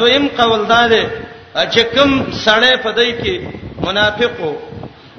[0.00, 1.02] دویم قول دا دی
[1.74, 2.10] چې کوم
[2.46, 3.34] سړی په دای کې
[3.86, 4.52] منافقو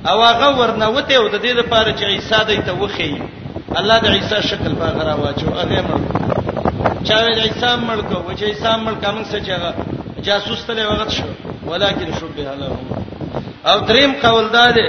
[0.09, 3.12] او هغه ورنوته او د دې لپاره چې عیسی دای ته وخی
[3.79, 6.02] الله د عیسی شکل په غرا واچو هغه مړ
[7.07, 9.71] چا وی عیسی مړ کو و چې عیسی مړ کوم څه چې هغه
[10.26, 11.24] جاسوس ته وخت شو
[11.72, 12.76] ولیکن شبه له
[13.72, 14.88] او دریم قول دا دی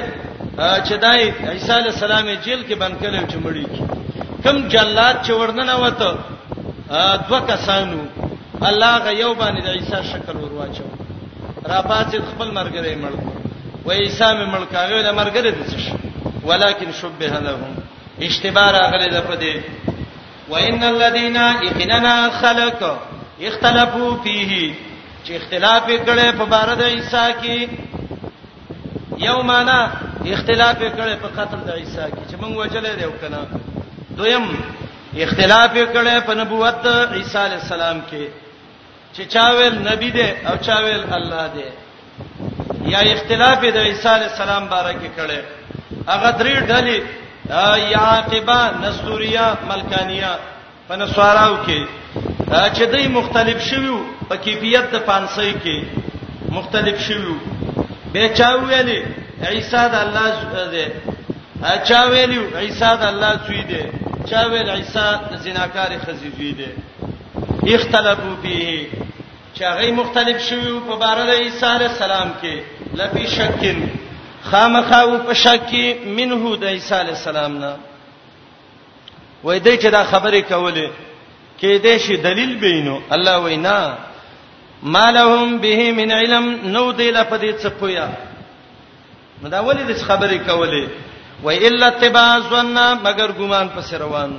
[0.87, 1.21] چې دای
[1.55, 3.67] عیسی علی السلام جیل کې بند کړو چې مړی
[4.45, 6.17] کم جلاد چې ورننه وته
[7.29, 7.99] دوه کسانو
[8.63, 10.85] الله غ یو باندې د عیسی شکل ورواچو
[11.71, 13.13] را پاتې خپل مرګره یې مړ
[13.87, 15.81] و عیسی مې مړ کاغه د مرګره د څه
[16.49, 17.73] ولیکن شبه لهم
[18.27, 19.57] اشتبار غلې ده په دې
[20.53, 22.81] وان الذين اقننا خلق
[23.49, 24.53] اختلافو فيه
[25.25, 27.69] چې اختلاف کړي په بار د عیسی کې
[29.29, 29.81] یومانا
[30.35, 33.39] اختلاف کړي په قتل د عیسی کې چې موږ وجلې دیو کنه
[34.17, 34.47] دویم
[35.25, 38.25] اختلاف کړي په نبوت عیسی علی السلام کې
[39.17, 41.67] چې چاویل نبی دی او چاویل الله دی
[42.93, 45.39] یا اختلاف د عیسی علی السلام بارکه کړي
[46.13, 46.99] هغه درې ډلې
[47.97, 50.33] یاقبه نسوریه ملکانیه
[50.89, 51.81] په نسواراو کې
[52.77, 55.79] چې دوی مختلف شویو په کیفیت د پانسۍ کې
[56.59, 57.37] مختلف شویو
[58.13, 58.99] به چاویلې
[59.53, 60.87] عیسی د الله دی
[61.89, 63.83] چا ویلو عیسی د الله سوی دی
[64.31, 66.71] چا ویل عیسی د زناکار خزیزوی دی
[67.75, 68.87] اختلافو به
[69.57, 72.55] چې هغه مختلف شوی په بار د عیسی علی السلام کې
[73.01, 73.79] لفي شکین
[74.51, 77.73] خامخاو په شک کې منه د عیسی علی السلام نه
[79.45, 80.87] وای دې چې دا خبره کوله
[81.61, 83.79] کې دې شي دلیل بینو الله وینا
[84.83, 88.07] مالهم به من علم نو دې لپدې څه پویا
[89.43, 90.89] نو دا ولې دې خبره کوله
[91.43, 94.39] و الا تبع ظن مگر ګمان پس روان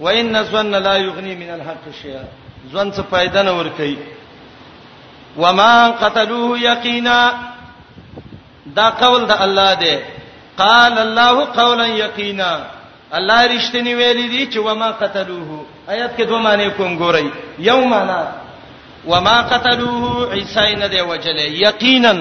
[0.00, 2.22] و ان ظن لا یغنی من الحق شیئا
[2.72, 3.98] ځوان څه फायदा نه ور کوي
[5.36, 7.20] وما قتلوه یقینا
[8.76, 9.96] دا قول د الله دی
[10.62, 12.60] قال الله قولا یقینا
[13.12, 17.24] الله رښتینی ویلی دی چې وما قتلوه آیات کې دوه معنی کوم ګورئ
[17.58, 18.22] یو معنی
[19.06, 22.14] وما قتلوه عیسی نه دی وجله یقینا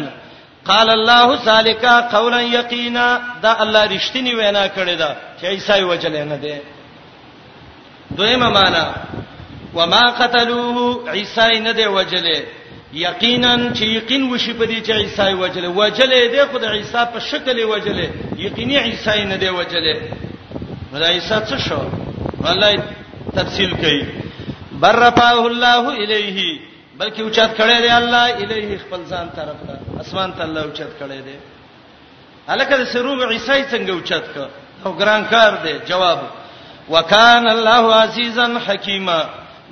[0.66, 6.38] قال الله ذالک قولا یقینا دا الله رښتینی وینا کړی دا چې عیسی وجله نه
[6.38, 6.56] دی
[8.18, 8.86] دویمه معنی
[9.76, 12.40] وما قتلوه عیسی نه دی وجلې
[12.94, 17.20] یقینا چې یقین وشي په دې چې عیسی وجلې وجلې دی خو د عیسی په
[17.20, 18.08] شکل وجلې
[18.38, 19.96] یقیني عیسی نه دی وجلې
[20.94, 21.80] نو د عیسی څه شو
[22.50, 22.74] الله
[23.36, 24.06] تفصیل کوي
[24.82, 26.60] برفعه الله الیه
[27.00, 31.20] بلکې اوچت کړی دی الله الیه خپل ځان طرف ته اسمان ته الله اوچت کړی
[31.28, 31.36] دی
[32.48, 34.48] الکه د سروب عیسی څنګه اوچت کړ
[34.86, 36.20] او ګران کار دی جواب
[36.90, 39.20] وکان الله عزیزا حکیمه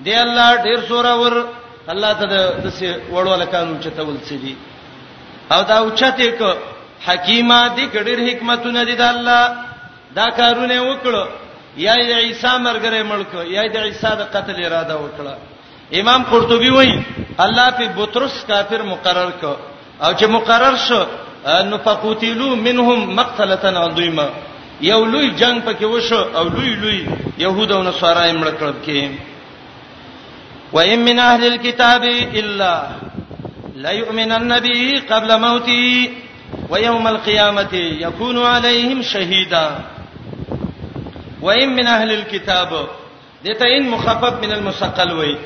[0.03, 1.31] دی الله ډیر سور اور
[1.91, 2.25] الله ته
[2.63, 4.53] د څه وړول قانون چته ولڅي
[5.53, 6.41] او دا اوچته ک
[7.05, 9.41] حکیمه دي ګډیر حکمتونه دي د الله
[10.17, 11.23] دا کارونه وکړو
[11.87, 15.33] یا د عیسی مرګره ملک یا د عیسی د قتل اراده وکړه
[15.99, 16.97] امام قرطبي وایي
[17.45, 19.43] الله په بطرس کافر مقرر ک
[20.03, 21.01] او چې مقرر شو
[21.69, 24.27] نو فقوتلو منهم مقتلتن عظیمه
[24.91, 26.99] یو لوی جنگ پکې وشو او لوی لوی
[27.37, 28.99] يهودو نصارای مړ کړب کې
[30.73, 32.89] وان من اهل الكتاب الا
[33.75, 36.09] لا يؤمن النبي قبل موته
[36.69, 39.79] ويوم القيامه يكون عليهم شهيدا
[41.41, 42.87] وان من اهل الكتاب
[43.45, 45.37] دته ان مخفف من المسقل وای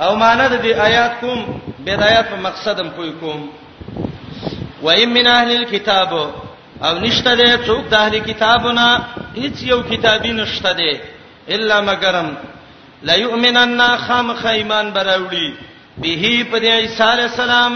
[0.00, 3.48] او معنا د دې آیات کوم بدايات په مقصدم کوی کوم
[4.82, 6.12] وان من اهل الكتاب
[6.82, 8.84] او نشته ده څوک د اهل کتابونه
[9.36, 11.00] هیڅ یو کتابي نشته ده
[11.50, 12.28] الا مگرم
[13.02, 15.48] لا یؤمنن خام خیمان براوړي
[15.98, 17.72] به په دې عیسی علی السلام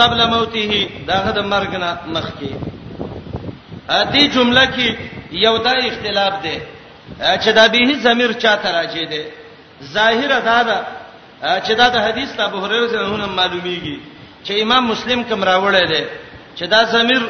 [0.00, 0.72] قبل موته
[1.06, 2.52] داغه د مرګ نه مخکي
[3.98, 4.88] ا دې جمله کې
[5.44, 6.56] یو دا اختلاف دی
[7.42, 9.22] چې دا به ضمیر چاته راځي دی
[9.94, 10.78] ظاهر ادا ده
[11.66, 13.98] چې دا د حدیث د ابو هريره څخه معلومیږي
[14.46, 16.04] چې امام مسلم کوم راوړل دی
[16.56, 17.22] چې دا ضمیر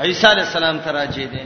[0.00, 1.44] عیسی علی السلام ته راځي دی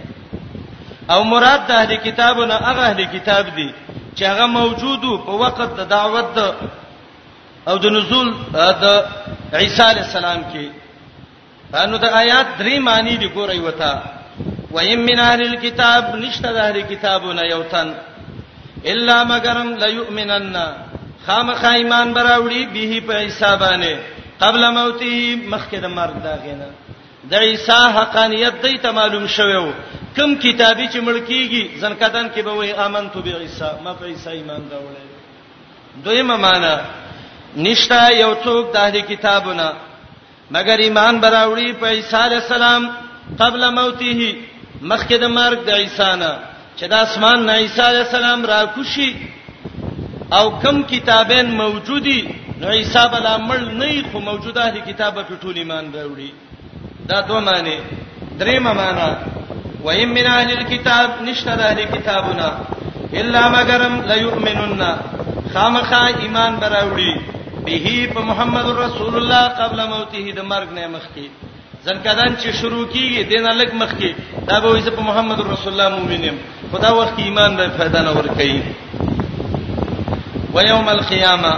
[1.13, 3.69] او مراد د اهل کتابونو هغه اهل کتاب دي
[4.17, 6.41] چې هغه موجودو په وخت د دعوت د
[7.69, 8.29] او د نزول
[8.85, 8.87] د
[9.61, 10.65] عیسی علی السلام کې
[11.83, 13.95] انو د آیات درې معنی دي ګورئ وتا
[14.75, 17.89] وَإِن مِّنْ أَهْلِ الْكِتَابِ نِشْتَ دَهْرِ كِتَابُنَ يَوْتَن
[18.93, 20.57] إِلَّا مَغَرَمْ لَيُؤْمِنَنَّ
[21.27, 23.95] خامخا ایمان براوړي به په حسابانه
[24.41, 26.69] قبل موته مخکې د مرګ دا غینه
[27.31, 29.71] د عیسی حقانیت دای ته معلوم شوو
[30.17, 34.62] کم کتابی چې ملکیږي ځنکدان کې به وې امنتو به عیسی ما په عیسی ایمان
[34.73, 35.09] راوړل
[36.05, 36.75] دویمه معنا
[37.67, 39.67] نشتا یو څوک د اهلي کتابونه
[40.56, 42.82] مگر ایمان براوړي په عیسی علی السلام
[43.43, 44.37] قبل موته
[44.91, 46.32] مخکې د مرګ د عیسی نه
[46.79, 49.11] چې د اسمان نه عیسی علی السلام را کوشي
[50.38, 52.20] او کم کتابین موجودي
[52.61, 56.31] نو عیسی بل عمل نه خو موجوده اهلي کتابه په ټول ایمان راوړي
[57.09, 57.79] دا دوه معنی
[58.39, 59.17] دریم معنی
[59.83, 62.49] و ایم من اهل الكتاب نشته د اهل کتابنا
[63.15, 64.81] الا مگرم لا یؤمنون
[65.55, 67.21] خامخا ایمان براوړي
[67.65, 71.29] به په محمد رسول الله قبل موته د مرګ نه مخکي
[71.85, 74.15] ځنکدان چې شروع کیږي دین الک مخکي
[74.49, 76.39] دا به وي په محمد رسول الله مؤمنیم
[76.73, 78.62] خدا وخت ایمان به فائدہ نه ور کوي
[80.55, 81.55] و یوم القیامه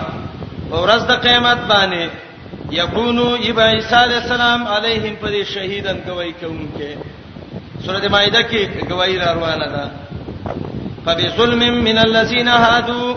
[0.70, 2.25] ورځ د قیامت باندې
[2.72, 9.28] یکونو ایبا عیسی علیہ السلام علیهم پر شهیدن گواہی کوونکې سورۃ مائده کې گواہی را
[9.36, 9.90] روانه ده
[11.04, 13.16] فبظلم من الذين هادو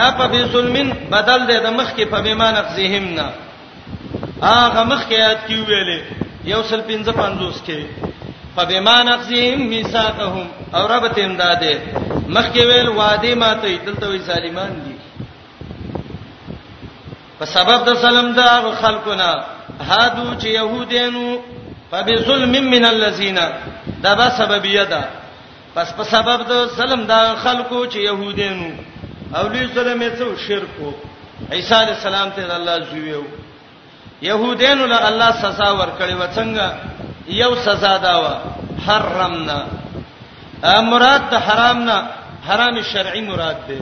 [0.00, 3.32] دا فبظلم بدل دی د مخ کې په بیمان اخزهم نه
[4.42, 6.00] هغه مخ کې یاد کی ویلې
[6.52, 7.80] یو سل 55 کې
[8.56, 11.76] فبمان اخزهم میثاقهم او رب تیم داده
[12.28, 14.93] مخ کې ویل وادي ماته دلته وی ظالمان دي
[17.38, 18.50] په سبب د سلام دا
[18.82, 19.30] خلقنا
[19.80, 21.38] هادو چې يهودانو
[21.90, 23.38] فبظلم من الذين
[24.02, 25.02] دا به سببیه ده
[25.74, 28.70] پس په سبب د سلام دا خلقو چې يهودانو
[29.36, 30.88] او لوی ظلم یې څو شرکو
[31.52, 33.22] عيسى عليه السلام ته الله زویو
[34.22, 36.66] يهودانو له الله سزا ورکړي و څنګه
[37.28, 38.28] یو سزا دا و
[38.86, 39.66] حرمنا
[40.90, 41.96] مراد د حرامنا
[42.48, 43.80] حرام شرعي مراد ده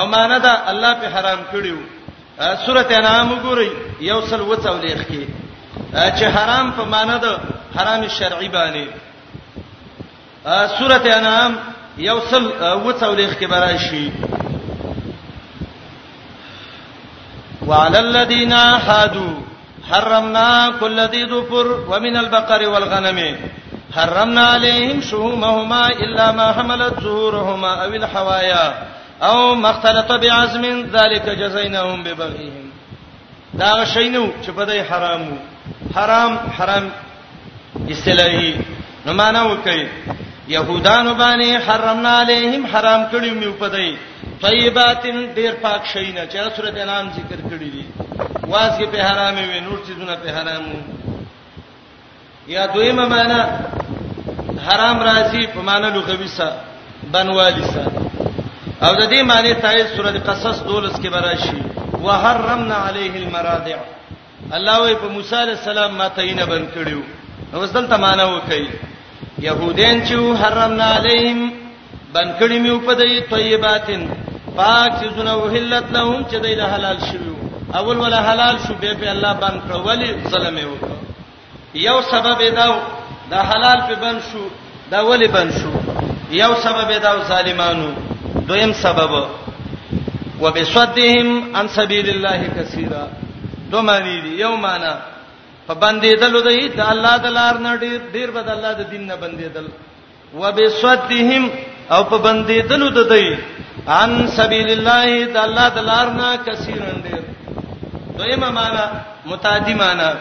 [0.00, 1.78] او معنی دا الله په حرام کړیو
[2.38, 3.68] سورته انعام ګورئ
[4.10, 5.22] یو سل وڅولېخ کې
[6.18, 7.26] چې حرام په معنا د
[7.76, 8.86] حرام شرعي باندې
[10.78, 11.52] سورته انعام
[12.08, 12.44] یو سل
[12.84, 14.06] وڅولېخ کې براشي
[17.68, 19.34] وعلى الذين هادوا
[19.90, 23.18] حرمنا كل ذي ظفر ومن البقر والغنم
[23.96, 28.64] حرمنا عليهم شهومهما إلا ما حملت ظهورهما أو الحوايا
[29.22, 32.66] او مختلط بعزم ذلك جزایناهم ببغیهم
[33.58, 35.36] دا شینو چې په دې حرامو
[35.94, 36.90] حرام حرام
[37.90, 38.54] اصطلاحي
[39.06, 39.88] نو معنا وکي
[40.48, 43.94] يهودانو باندې حرمنا عليهم حرام کړی مې په دې
[44.42, 47.84] طيباتن ډیر پاک شینه چې سورۃ انعام ذکر کړی دي
[48.46, 50.74] واسه په حرامه وي نور چیزونه په حرامو
[52.48, 53.40] یا دویمه معنا
[54.68, 56.56] حرام راځي په معنا لغوي سره
[57.12, 58.05] بنوالي سره
[58.82, 61.56] او د دې معنی تایید سورۃ قصص 12 کې براشي
[62.04, 63.76] وحرمنا علیه المراضع
[64.56, 67.00] الله وی په موسی علی السلام ماته یې نه بند کړیو
[67.52, 68.68] نو وسل ته معنی وکړي
[69.38, 71.40] يهودین چې حرمنا علیهم
[72.16, 74.02] بند کړی میو په دې طیباتن
[74.56, 77.36] پاک چې زونه وحلت لهم چې دې له حلال شوی
[77.80, 80.74] اول ولا حلال شو به په الله بند کړ ولی ظلم یو
[81.86, 82.66] یو سبب دا
[83.30, 84.48] دا حلال په بند شو
[84.90, 85.72] دا ولی بند شو
[86.42, 87.88] یو سبب دا ظالمانو
[88.48, 89.12] دویم سبب
[90.42, 93.04] وبصدهم عن سبيل الله كثيرا
[93.72, 94.90] دو معنی دي یو معنی
[95.68, 99.06] په باندې دلو دی د الله د لار نه ډیر ډیر بد الله د دین
[99.06, 99.66] نه باندې دل
[100.42, 101.48] وبصدهم
[101.90, 103.36] او په باندې دلو د دی
[103.96, 107.22] عن سبيل الله د الله د لار نه کثیرا ډیر
[108.20, 108.84] دویم معنی
[109.32, 110.12] متعدی معنی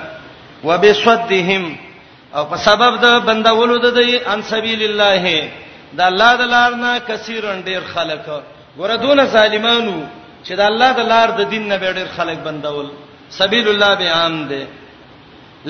[0.64, 1.70] وبصدهم
[2.36, 5.38] او په سبب د بندولو د دی عن سبيل الله
[5.98, 8.24] د الله د لار نه کثیرن ډیر خلک
[8.78, 9.98] ګوره دون ظالمانو
[10.46, 12.88] چې د الله د لار د دین نه ډیر خلک بندول
[13.40, 14.62] سبیل الله به عام ده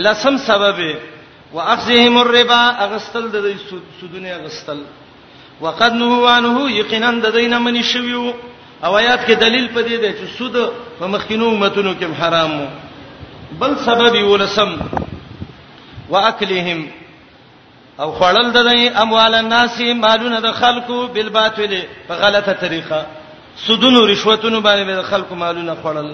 [0.06, 0.80] لسم سبب
[1.56, 3.54] واخذهم الربا اغستل د دې
[4.00, 4.80] سودونه اغستل
[5.64, 8.26] وقد نهو عنه یقینا د دین منی شویو
[8.84, 10.56] او آیات کې دلیل پدې ده چې سود
[11.00, 12.68] په مخکینو امتونو کې حرام وو
[13.60, 14.72] بل سبب ولسم
[16.14, 16.80] واکلهم
[18.00, 18.58] او خړل د
[19.04, 21.74] اموال الناس مالونه د خلکو بالباطل
[22.08, 23.02] په غلطه طریقه
[23.66, 26.10] سودونو رشوتونو باندې د خلکو مالونه خړل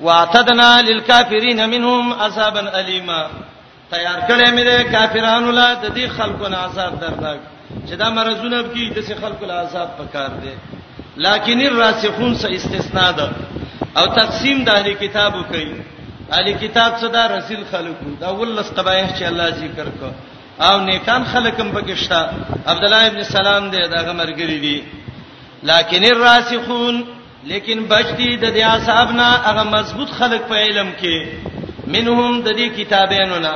[0.00, 3.20] واعتدنا للكافرين منهم عذابا اليما
[3.90, 7.38] تیار کړی مې د کافرانو لا د دې خلکو نه عذاب درناک
[7.86, 10.54] چې دا مرزونه بکی د څه خلکو له عذاب پکار دي
[11.16, 13.30] لکن الراسخون څه استثناء ده
[13.96, 15.74] او تقسیم د اهلي کتابو کوي
[16.32, 21.22] اهلي کتاب څه دا رسول خلکو دا ولس قبایح چې الله ذکر کړ او نیکان
[21.32, 22.20] خلکم پکښتا
[22.72, 24.80] عبد الله ابن سلام دې دغه مرګري دي
[25.70, 27.02] لکن الراسخون
[27.50, 31.26] لیکن بچدي د دې اصحابنا هغه مضبوط خلک په علم کې
[31.86, 33.52] منهم د دې کتابینو نه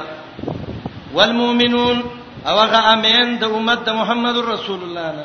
[1.14, 2.02] والمؤمنون
[2.46, 5.24] او هغه امین د امت د محمد رسول الله نه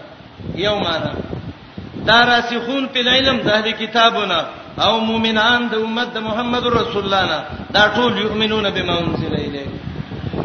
[0.60, 1.12] یومانا
[2.08, 4.40] دا راسخون په علم د اهل کتابونه
[4.88, 7.44] او مؤمنان د امت د محمد رسول الله نه
[7.80, 9.66] دا ټول یؤمنون بما انزل الیه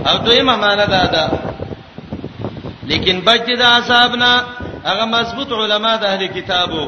[0.09, 1.21] او دویمه معنا دا ده
[2.91, 4.33] لیکن بچ د اصحابنا
[4.91, 6.83] هغه مضبوط علما د اهل کتابو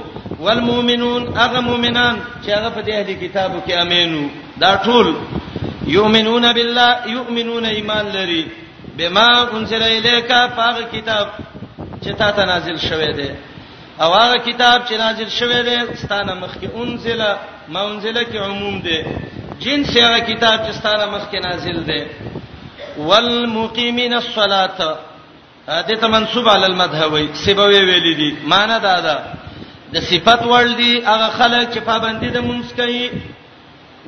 [0.45, 4.25] والمؤمنون هغه مؤمنان چې هغه په دې اهل کتابو کې امینو
[4.61, 5.07] دا ټول
[5.97, 8.45] یؤمنون بالله یؤمنون ایمان لري
[8.99, 11.27] بما انزل الیک فاغ کتاب
[12.03, 13.31] چې تا ته نازل شوه دی
[14.03, 17.21] او هغه کتاب چې نازل شوه دی ستانه مخکې انزل
[17.69, 18.99] ما انزل کې عموم دی
[19.63, 22.03] جنس هغه کتاب چې ستانه مخکې نازل دی
[22.97, 24.79] والمقیمین الصلاۃ
[25.67, 29.19] دې ته منسوب علی المذهبی سیبوی ویل دي معنی دا ده
[29.95, 33.11] د صفت ور دي هغه خلک چې پابندي د مونږ کوي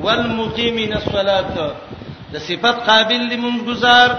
[0.06, 1.54] والمقیمین الصلاۃ
[2.34, 4.10] د صفت قابل دي مونږ گزار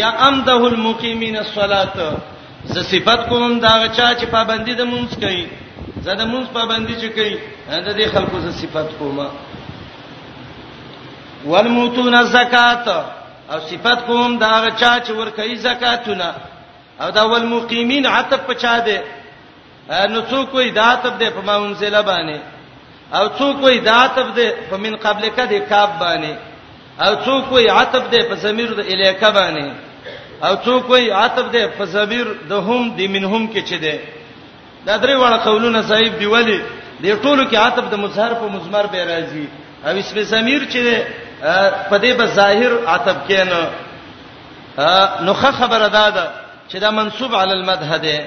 [0.00, 1.96] یا امده المقیمین الصلاۃ
[2.74, 5.44] ز صفت کوم دا چا چې پابندي د مونږ کوي
[6.04, 7.38] زه د مونږ پابندي چې کوي
[7.88, 9.26] دا د خلکو ز صفت کومه
[11.52, 12.88] والموتون الزکات
[13.52, 16.28] او صفات کوم دا هغه چا چې ور کوي زکاتونه
[17.00, 18.98] او دا ول مقیمین عتب پچا دے
[20.12, 22.36] نو څوک وی دا عتب دے په ماون سیلا باندې
[23.16, 26.32] او څوک وی دا عتب دے په من قبل کده کاب باندې
[27.04, 29.66] او څوک وی عتب دے په زمیر د الیکا باندې
[30.46, 33.96] او څوک وی عتب دے په زمیر د هم د منهم کې چي دے
[34.86, 36.60] دا درې وړ قولونه صاحب دی ولی
[37.02, 39.46] د ټولو کې عتب د مظهر په مزمر به راځي
[39.84, 40.98] او اسم زمیر چي دے
[41.90, 43.50] په دې به ظاهر عتب کین
[45.26, 46.28] نوخه خبره ده
[46.70, 48.20] چې دا منسوب علی المدح ده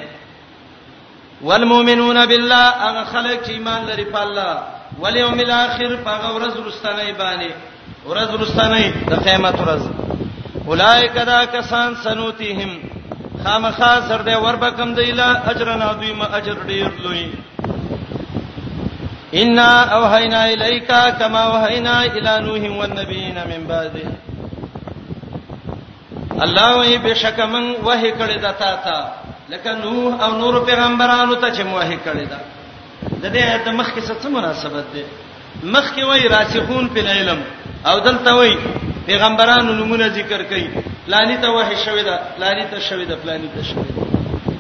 [1.41, 4.53] والمؤمنون بالله هغه خلک چې ایمان لري په الله
[5.00, 7.51] والیوم الاخر هغه ورځ رستنه باندې
[8.05, 9.83] ورځ رستنه د قیامت ورځ
[10.67, 12.71] اولائک دا کسان سنوتیهم
[13.43, 17.29] خامخا سر دې وربکم دیلا اجر نادوی ما اجر ډیر لوی
[19.41, 24.07] ان اوحینا الیک کما اوحینا الی نوح والنبیین من بعده
[26.46, 29.00] الله وی بشک من وحی کړی دا تا تا
[29.50, 32.38] لکه نوح او نور پیغمبرانو ته چې وحی کړی دا
[33.22, 35.03] د دې آیت مخکې څه مناسبت ده
[35.63, 37.41] مخکې وای راسخون په علم
[37.86, 38.55] او دلته وای
[39.05, 40.67] پیغمبرانو نمونه ذکر کړي
[41.15, 43.89] لانی ته وحی شوی دا لانی ته شوی دا پلانی ته شوی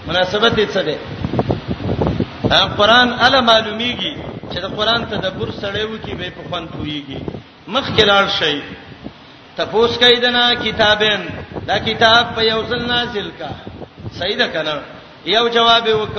[0.07, 0.97] مناسبت دې څه ده
[2.77, 7.19] قرآن الا معلومیږي چې د قران تدبر سره یو کې به په خوان پويږي
[7.73, 8.55] مخ کې لاړ شي
[9.57, 11.21] تپوس کیدنا کتابین
[11.69, 13.49] دا کتاب په یو ځل نازل کا
[14.19, 14.75] صحیح ده کنه
[15.35, 16.17] یو جواب وک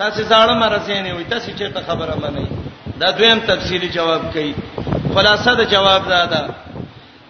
[0.00, 2.46] تاسو ځاړه مرزه نه وي تاسو چې ته خبره مانی
[3.00, 4.52] دا دویم تفصیلی جواب کوي
[5.14, 6.42] خلاصه د جواب زده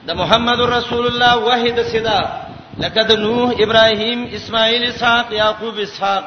[0.09, 2.20] د محمد رسول الله واحد صدا
[2.82, 6.25] لقد نوح ابراهيم اسماعيل اسحاق يعقوب اسحاق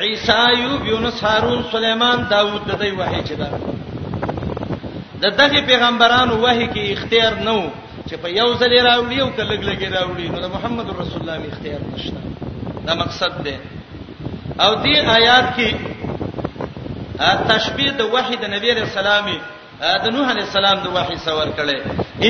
[0.00, 3.50] عیسی ایوب یونس هارون سليمان داوود د دوی وحی چې ده
[5.24, 7.70] د دغه پیغمبرانو وحی کې اختیار نه وو
[8.08, 11.52] چې په یو ځل راوړي او کله لګي راوړي نو د محمد رسول الله می
[11.52, 12.16] اختیار نشته
[12.86, 13.56] دا مقصد ده
[14.64, 15.74] او دې آیات کې
[17.50, 19.38] تشبیه د وحی د نبی رسول الله
[20.06, 21.78] د نوح علی السلام د وحی سور کړي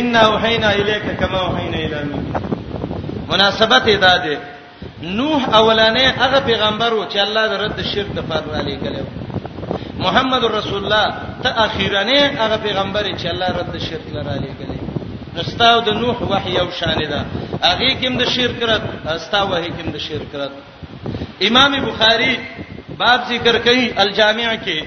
[0.00, 2.20] ان وحینا الیک کما وحینا الی نوح
[3.30, 4.36] مناسبت ادا ده
[5.02, 9.02] نوح اولانه هغه پیغمبر و چې الله د رد شرک د فار علی کلو
[10.02, 11.14] محمد رسول الله
[11.46, 14.74] ته اخیرانه هغه پیغمبر چې الله رد شرک لره علی کلو
[15.44, 17.22] استاو د نوح وحی او شان ده
[17.68, 18.84] هغه کوم د شرک رد
[19.16, 20.52] استاو هغه کوم د شرک رد
[21.50, 22.34] امام بخاری
[23.02, 24.84] باب ذکر کوي الجامع کې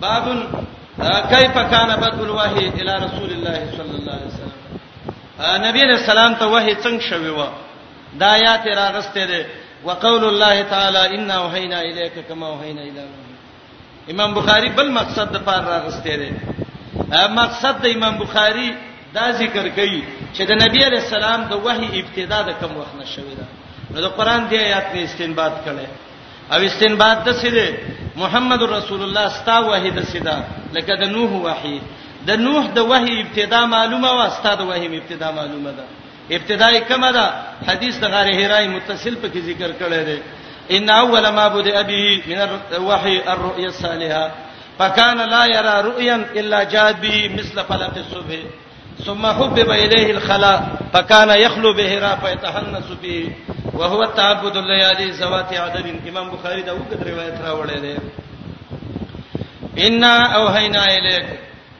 [0.00, 0.24] باب
[1.34, 4.48] کیف کان بدل وحی الی رسول الله صلی الله علیه وسلم
[5.66, 7.46] نبی رسول الله ته وحی څنګه شوی و
[8.20, 9.40] دا آیات راغسته ده
[9.86, 13.00] وقول الله تعالی انا وحینا الیک کما وحینا الی
[14.12, 16.28] امام بخاری بل مقصد د پار راغسته ده
[17.40, 18.70] مقصد د امام بخاری
[19.14, 20.02] دا ذکر کوي
[20.34, 23.46] چې د نبی علی السلام د وحی ابتدا د کم وخت نشوي ده
[23.94, 25.88] نو د قران دی آیات نه استنباط کړي
[26.54, 27.66] او استنباط د سیده
[28.22, 30.36] محمد رسول الله ستا وحی د سیده
[30.76, 31.78] لکه د نوح وحی
[32.26, 35.84] د نوح د وحی ابتدا معلومه او ستا د وحی ابتدا معلومه ده
[36.36, 37.24] ابتدای کما ده
[37.68, 40.18] حدیث د غار هیرای متصل په کې ذکر کړی دی
[40.76, 42.38] ان اول ما بده ابي من
[42.76, 44.24] الوحي الرؤيا الصالحه
[44.78, 48.38] فكان لا يرى رؤيا الا جاء به مثل فلق الصبح
[49.06, 50.58] ثم حبب اليه الخلاء
[50.94, 53.32] فكان يخلو بهرا فيتحنس به
[53.74, 57.94] وهو تعبد الليالي ذوات عدد امام بخاري دا وګت روایت راوړی دی
[59.86, 61.26] ان اوهینا الیک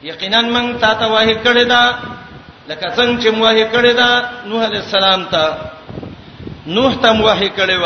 [0.03, 1.81] یقینا من تا ته وحی کړی دا
[2.67, 4.09] لکه څنګه چې موه کړی دا
[4.45, 5.43] نوح علی السلام ته
[6.67, 7.85] نوح ته موه کړی و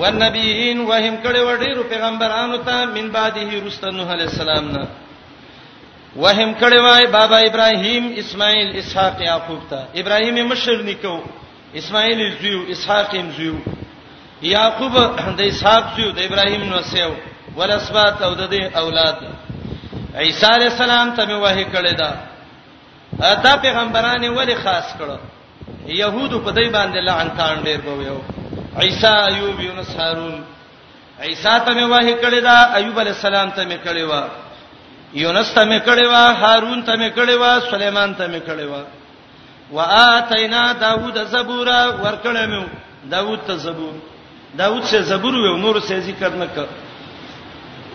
[0.00, 4.84] ونبیین وهم کړي و ډیرو پیغمبرانو ته من بعده رسول نوح علی السلام نه
[6.16, 11.16] وهم کړي وای بابا ابراهیم اسماعیل اسحاق یعقوب ته ابراهیم مشر نکو
[11.80, 13.54] اسماعیل زیو اسحاق هم زیو
[14.50, 14.94] یعقوب
[15.38, 17.12] د اسحاق زیو د ابراهیم نو سیو
[17.56, 19.16] ولسبات او د دې اولاد
[20.26, 22.12] عیسی علی السلام ته وه کړي دا
[23.18, 25.16] دا پیغمبرانه ولی خاص کړو
[25.86, 28.18] يهودو په دای باندې لعن تان ډیر به یو
[28.80, 30.44] عیسی ایوب یونس هارون
[31.20, 34.24] عیسی ته مې وحی کړی دا ایوب علی السلام ته مې کړی و
[35.14, 38.84] یونس ته مې کړی و هارون ته مې کړی و سليمان ته مې کړی و
[39.72, 42.66] واتینا داوود زبور ورکړې مې
[43.10, 43.92] داوود ته زبور
[44.58, 46.58] داوود سے زبور و نور سے ذکر نک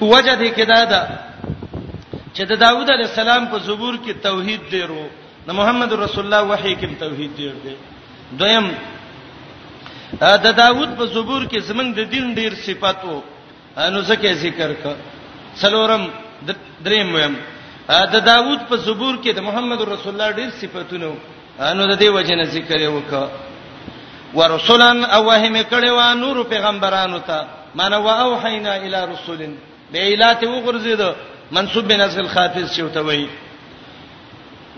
[0.02, 1.27] وجه دې کې دا ده
[2.38, 5.04] چې د داوود علی السلام په زبور کې توحید دیرو
[5.48, 7.74] د محمد رسول الله وحی کې توحید دیر دی
[8.42, 8.68] دویم
[10.24, 13.16] د دا داوود په زبور کې زمنګ د دین ډیر صفاتو
[13.96, 14.96] نو ځکه ذکر ک
[15.62, 16.04] څلورم
[16.88, 17.36] دریم ویم
[17.88, 21.10] د دا داوود په زبور کې د محمد رسول الله ډیر صفاتونو
[21.76, 27.40] نو د دې وجه نه ذکر یو ک ورسولن اوهم کړي وا نور پیغمبرانو ته
[27.82, 29.56] مانو اوحینا الی رسولین
[29.92, 31.14] به الهات وګرځیدو
[31.52, 33.28] منسوب بنزل الخافض شوته وای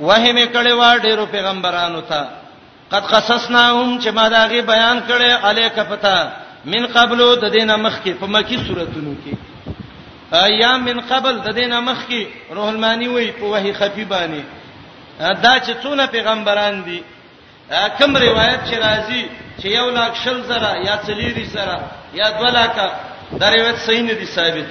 [0.02, 2.28] وهم کړي وا ډیرو پیغمبرانو ته
[2.92, 6.30] قد قصصناهم چې ما داغه بیان کړي الیک پتا
[6.66, 9.34] من قبلو د دینه مخکي په مکی صورتونو کې
[10.36, 14.42] ایام من قبل د دینه مخکي روح المانی وای په وحی خفی باندې
[15.20, 17.04] دا چې څونه پیغمبران دي
[17.98, 19.26] کوم روایت چې راځي
[19.62, 21.80] چې یو لاک شل زره یا څلیری زره
[22.14, 22.92] یا دولاکه
[23.40, 24.66] دا روایت صحیح نه دي ثابت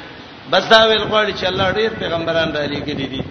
[0.52, 3.22] بس دا ویل غواړي چې الله ډیر پیغمبران را لېږلي دي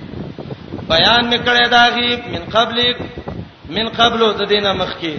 [0.91, 2.77] بیان میکړه دا غي من قبل
[3.77, 5.15] من قبل د دینه مخکي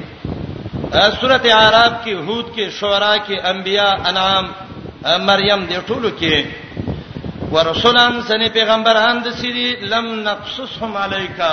[1.20, 4.46] سورته اعراف کې هود کې شورا کې انبیا انعام
[5.28, 6.34] مریم دې ټولو کې
[7.54, 11.52] ورسولان سنې پیغمبران د سری لم نقصصهم علیکا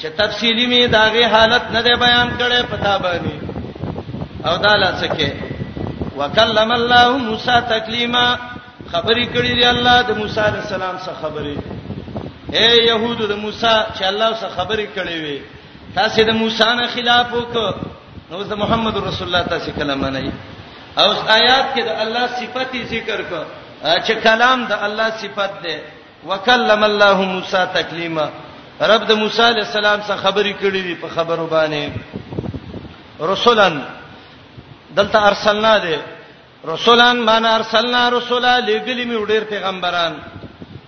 [0.00, 3.36] چې تفصیلی می داغه حالت نه دی بیان کړي پتا باندې
[4.46, 5.32] او دا لاسکه
[6.20, 8.28] وکلم الله موسی تکلیما
[8.92, 11.56] خبرې کړې دي الله د موسی عليه السلام سره خبرې
[12.58, 15.40] اے يهودو د موسی چې الله سره خبرې کړې وي
[15.94, 17.74] تاسو د موسی نه خلاف وکړو
[18.30, 20.32] نو د محمد رسول الله تاسو کلام نه ای
[21.02, 23.44] او آیات کې د الله صفتی ذکر کړه
[24.04, 25.76] چې کلام د الله صفت ده
[26.26, 28.26] وکلم الله موسی تکلیما
[28.92, 31.90] رب د موسی علی السلام سره خبرې کړې دي په خبرو باندې
[33.32, 33.82] رسولان
[35.00, 35.98] دلته ارسلنا ده
[36.66, 40.14] رسولان باندې ارسلنا رسولا لګلی می وړ پیغمبران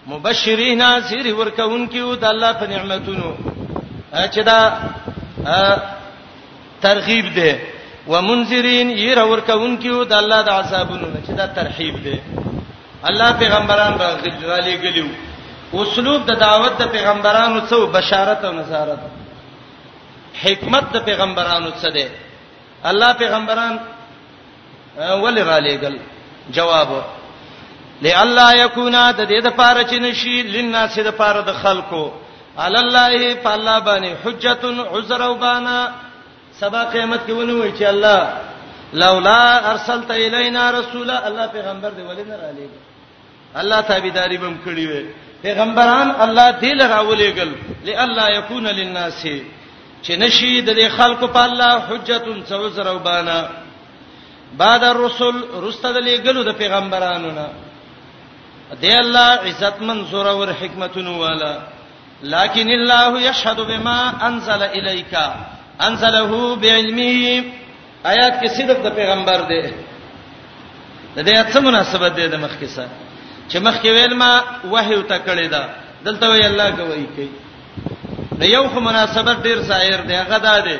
[0.07, 3.31] مبشرین نذیر ورکون کیو د الله په نعمتونو
[4.35, 4.61] چې دا
[6.81, 7.59] ترغیب ده
[8.09, 12.19] ومنذرین ير ورکون کیو د الله د عذابونو چې دا ترحیب ده
[13.05, 15.07] الله پیغمبران راغلی غلیو
[15.75, 18.99] اسلوب د دعوت د پیغمبرانو څو بشارت او نصارت
[20.43, 22.11] حکمت د پیغمبرانو څه ده
[22.91, 23.79] الله پیغمبران
[24.99, 25.97] ول را لېګل
[26.51, 26.89] جواب
[28.03, 32.11] لئلا یکونا د دې د پاره چې نشي لناس د پاره د خلکو
[32.59, 35.93] عل الله فالله باندې حجت عذر وبانا
[36.61, 38.33] سبا قیامت کې ونه وی چې الله
[38.93, 42.79] لولا ارسلت الینا رسولا الله پیغمبر دی ولین را لېګل
[43.57, 45.07] الله تابعداري بم کړی وي
[45.43, 47.51] پیغمبران الله دې لراولېګل
[47.85, 49.25] لئلا یکون للناس
[50.05, 53.41] چې نشي د خلکو په الله حجت عذر وبانا
[54.55, 57.47] بعد الرسل رستد لګلو د پیغمبرانو نه
[58.81, 61.61] دی الله عزت منظور او حکمتونو والا
[62.23, 65.15] لكن الله يشهد بما انزل اليك
[65.87, 67.45] انزله بعلمه
[68.07, 69.63] آیات کې صدق د پیغمبر دی
[71.17, 72.91] د دې څه مناسبت دی د مخکې سره
[73.51, 75.71] چې مخکې ویل ما وحی او تکړه ده
[76.05, 77.29] دلته وی الله کوي کوي
[78.39, 80.79] د یو خو مناسبت ډیر ظاهر دی هغه دا دی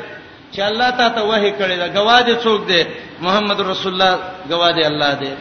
[0.53, 2.81] چې الله تا ته وحی کړی دا گواذ څوک دی
[3.25, 4.15] محمد رسول الله
[4.51, 5.31] گواذ الله دی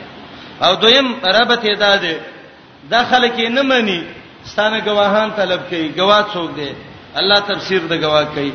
[0.66, 2.14] او دویم رب ته دا دی
[2.94, 4.00] داخله کې نه مني
[4.50, 6.70] ستانه گواهان طلب کوي گواذ څوک دی
[7.20, 8.52] الله تفسیر د گواه کوي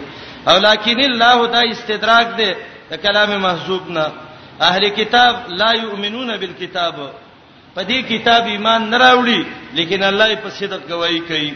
[0.50, 2.52] او لکن الله دا استدراک دی
[2.92, 4.06] د کلام محذوب نه
[4.62, 6.96] اهل کتاب لا یؤمنون بالکتاب
[7.76, 11.52] په دې کتاب ایمان نه راوړي لیکن الله یې په صدق گواہی کوي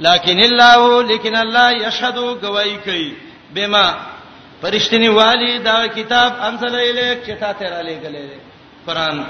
[0.00, 3.14] لكن الله لیکن الله یشهد گواہی کوي
[3.54, 3.86] بما
[4.60, 8.40] پرشتنی والی دا کتاب انزل الیک چې تا ته را لېګلې
[8.86, 9.24] قرآن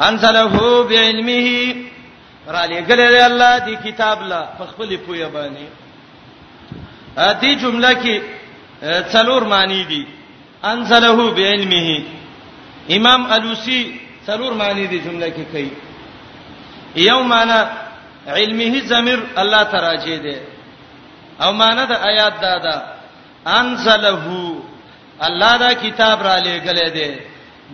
[0.00, 1.74] انزله بعلمه
[2.48, 5.66] را لېګلې الله دی کتاب لا په خپل پوی باندې
[7.16, 8.20] ا دې جمله کې
[9.12, 10.06] څلور معنی دي
[10.64, 12.02] انزله بعلمه
[12.90, 15.70] امام الوسی څلور معنی دي جمله کې کوي
[16.96, 17.83] یو معنی
[18.32, 20.34] علمه ضمیر الله تراجه دی
[21.44, 22.74] او معنی د آیات دا ده
[23.60, 24.22] انزله
[25.26, 27.10] الله دا کتاب را لېګلې دی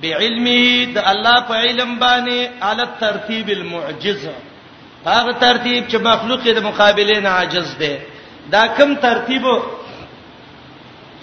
[0.02, 2.38] بعلمه د الله په علم باندې
[2.70, 4.34] علت ترتیب المعجزه
[5.06, 7.92] هغه ترتیب چې مخلوق د مقابله نه عاجز دی
[8.52, 9.44] دا کم ترتیب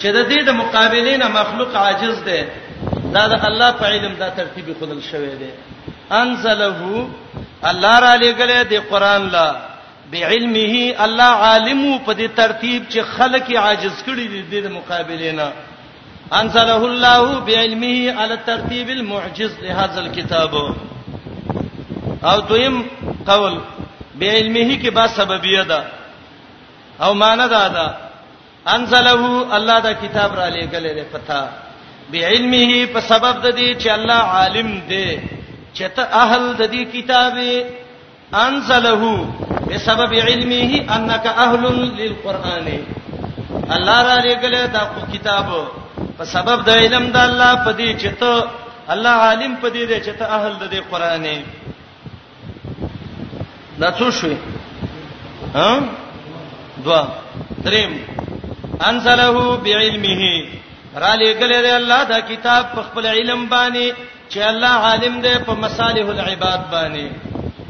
[0.00, 2.40] چې د دې د مقابله نه مخلوق عاجز دی
[3.14, 5.50] دا د الله په علم دا ترتیب خدل شوی دی
[6.10, 7.06] انزله
[7.64, 9.56] الله را لګلې د قران لا
[10.12, 15.52] بعلمه الله عالم په دې ترتیب چې خلک عاجز کړي دي د مقابلینا
[16.32, 20.54] انزله الله بعلمه على ترتیب المعجز لهذا الكتاب
[22.24, 22.82] او دویم
[23.26, 23.54] قول
[24.18, 25.84] بعلمه کې با سببیه ده
[27.00, 27.94] او معنی دا ده
[28.74, 31.48] انزله الله دا کتاب را لګلې ده پتا
[32.12, 35.20] بعلمه په سبب د دې چې الله عالم دی
[35.78, 37.52] چې ته اهل د دې کتابه
[38.46, 39.02] انزله
[39.68, 41.62] بسبب علمه انك اهل
[42.00, 42.66] للقران
[43.76, 44.82] الله را لګل دا
[45.14, 45.48] کتاب
[46.18, 48.32] په سبب د علم د الله په دې چې ته
[48.94, 51.40] الله عالم په دې دی چې ته اهل د دې قران یې
[53.80, 54.36] دا څه شوي
[55.56, 55.70] ها
[56.84, 57.02] دوا
[57.66, 57.92] دریم
[58.90, 60.22] انزله بعلمه
[61.04, 63.86] را لګل دی الله دا کتاب په خپل علم باندې
[64.28, 67.06] چې الله عالم دی په مصالح العباد باندې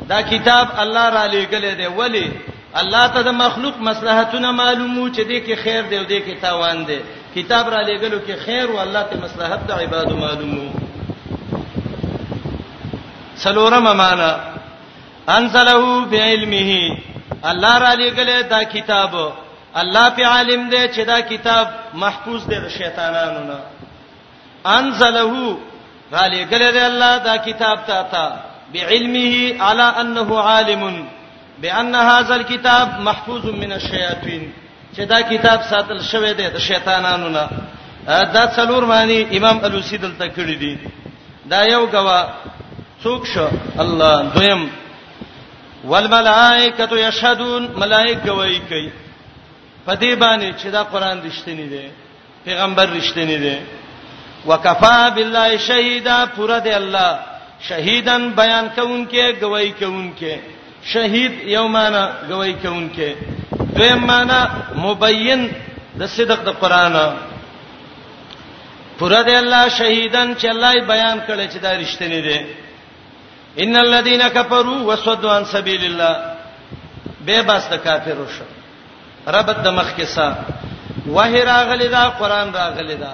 [0.08, 2.32] دا کتاب الله را لېګلې دی ولی
[2.80, 6.84] الله ته د مخلوق مصلحتونه معلومو چې دې کې خیر دی او دې کې تاوان
[6.84, 6.98] دی
[7.34, 10.70] کتاب را لېګلو کې خیر او الله ته مصلحت د عبادو معلومو
[13.36, 14.36] سلورم معنا
[15.28, 16.72] انزله بعلمه
[17.44, 19.14] الله را لېګلې دا کتاب
[19.74, 23.58] الله په عالم دی چې دا کتاب محفوظ دی د شیطانانو نه
[24.76, 25.58] انزله
[26.12, 28.24] را لګل دی الله دا کتاب ته تا
[28.74, 29.34] بعلمه
[29.66, 31.06] على انه عالم
[31.62, 34.52] بان هذا الكتاب محفوظ من الشياطين
[34.96, 37.48] چې دا کتاب ساتل شوی دی د شیطانانو نه
[38.24, 40.76] دا څلور معنی امام الوسی دلته کړی دی
[41.50, 42.24] دا یو غوا
[43.04, 44.68] څوک شو الله دویم
[45.84, 48.90] والملائکۃ یشهدون ملائک گواہی کوي
[49.86, 51.88] په دې باندې چې دا قران رښتینی دی
[52.44, 53.56] پیغمبر رښتینی دی
[54.46, 57.12] وکفا بالله شهیدا پر دی الله
[57.68, 60.35] شهیدن بیان کونکې گواہی کونکې
[60.92, 63.09] شهید یومانا گواہی کونکې
[63.77, 64.40] دویم معنا
[64.85, 65.40] مبین
[66.01, 66.96] د صدق د قران
[68.98, 72.40] پر دی الله شهیدن چې الله بیان کړي چې دا رښتینی دی
[73.62, 76.37] ان الذين كفروا وصدوا عن سبيل الله
[77.27, 78.44] به بس د کافر وشو
[79.35, 80.29] رب د مخ کې سا
[81.07, 83.12] وه راغلی دا قران راغلی دا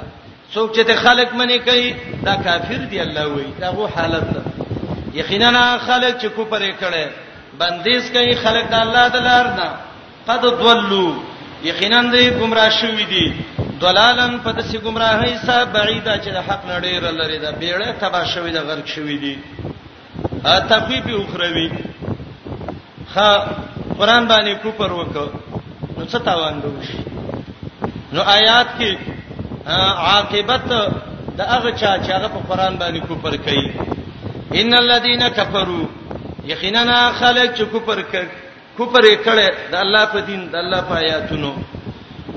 [0.54, 1.88] څوک چې خلق منی کوي
[2.26, 4.40] دا کافر دی الله وایي دا غو حالت ده
[5.20, 7.04] یقینا خلق چې کوپر کړي
[7.58, 9.68] بندیز کوي خلق د الله د لار نه
[10.28, 11.14] قد ضلوا
[11.70, 13.26] یقینا دوی گمراه شوی دي
[13.84, 18.50] ضلالن په دسي گمراهي صاحب بعیده چې د حق نړۍ لري دا بیړه تبا شوی
[18.52, 19.34] د غرق شوی دي
[20.44, 21.68] ا تخفیف اخروی
[23.14, 23.18] خ
[23.98, 25.28] قران باندې کوپر وکړو
[25.98, 26.88] نو څه تاوان دوی
[28.12, 29.13] نو آیات کې
[29.66, 30.64] عاقبت
[31.36, 33.72] د هغه چا چې هغه په قران باندې کوپر کوي
[34.60, 35.84] ان الذين كفروا
[36.52, 38.28] یقینا خلق چې کوپر کوي
[38.76, 41.52] کوپر یې کړي د الله په دین د الله په آیاتونو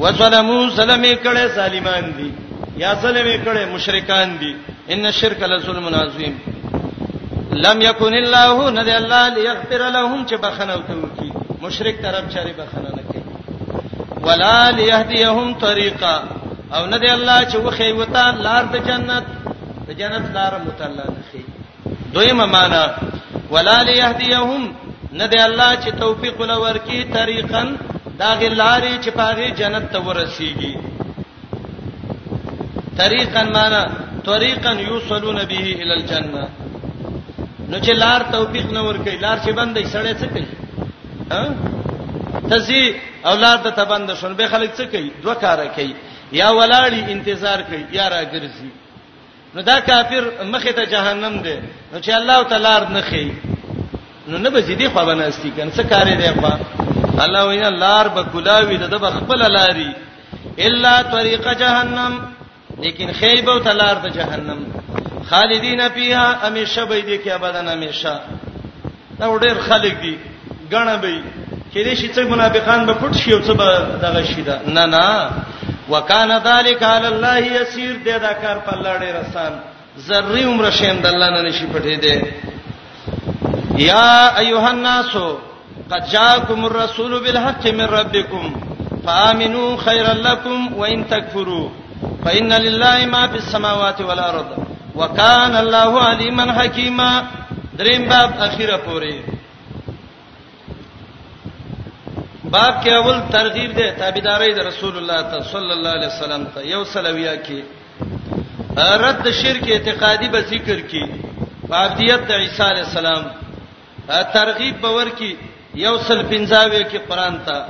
[0.01, 2.29] وسلمو سلام یې کړي سالمان دي
[2.83, 4.53] یا سلام یې کړي مشرکان دي
[4.95, 6.39] ان الشرك لظلم عظیم
[7.65, 13.03] لم يكن الله ند الله ليغفر لهم چې بخنه وکړي مشرک طرف چاري بخنه نه
[13.11, 13.23] کوي
[14.29, 16.15] ولا ليهديهم طريقا
[16.75, 19.25] او نه دی الله چې وخی وتا لار د جنت
[19.87, 21.41] د جنت لار متعالی نخي
[22.13, 22.83] دویمه معنا
[23.53, 24.61] ولا ليهديهم
[25.19, 27.69] نه دی الله چې توفیق لور کی طریقن
[28.21, 30.73] دا غلارې چې پاره جنت ته ورسیږي
[33.01, 33.83] طریقن معنا
[34.29, 36.43] طریقن یوصلون به الی الجنه
[37.69, 40.53] نو چې لار توفیق نه ورکې لار چې بندې سړې څه کوي
[41.31, 41.55] ها
[42.51, 42.83] تزي
[43.31, 45.95] اولاد ته بند شون به خلک څه کوي دوه کار کوي
[46.31, 48.69] یا ولاړی انتظار کوي یا راګرځي
[49.55, 51.55] نو دا کافر مخه ته جهنم دی
[51.93, 53.31] نو چې الله تعالی نه خي
[54.27, 58.23] نو نه به زیدي خو بناستی کنه څه کار دی په الله وینا لار به
[58.23, 59.91] کلاوی د بخبل لاري
[60.59, 62.19] الا طریق جهنم
[62.83, 64.59] لیکن خیبه تلار د جهنم
[65.29, 68.19] خالدین فیها همیشه به دي کې ابدا همیشه
[69.19, 70.17] دا ډېر خلک دي
[70.71, 71.21] غنه به
[71.73, 75.29] کله شي چې منافقان به پټ شي او څه به دغه شي دا نه نه
[75.89, 79.53] وکانه ذالک علی الله یسیر دې دا کار په الله ډیر آسان
[80.07, 85.11] ذری عمر شین د الله نه نشي پټې دې یا ایها الناس
[85.91, 88.61] قد جاءکم الرسول بالحق من ربکم
[89.05, 91.69] فآمنوا خيرا لكم وان تكفروا
[92.25, 94.45] فإن لله ما في السماوات والأرض
[94.95, 97.23] وكان الله عليما حكيما
[97.79, 99.36] دریم باب اخیره پوره
[102.55, 106.81] باب کې اول ترغیب ده تابعداري د رسول الله صلی الله علیه وسلم ته یو
[106.91, 107.61] سلویا کې
[109.05, 111.03] رد شرک اعتقادي به ذکر کې
[111.79, 113.23] عبدیت د عیسی علی السلام
[114.35, 115.35] ترغیب باور کې
[115.85, 117.65] یو سل پنځاوي کې قران ته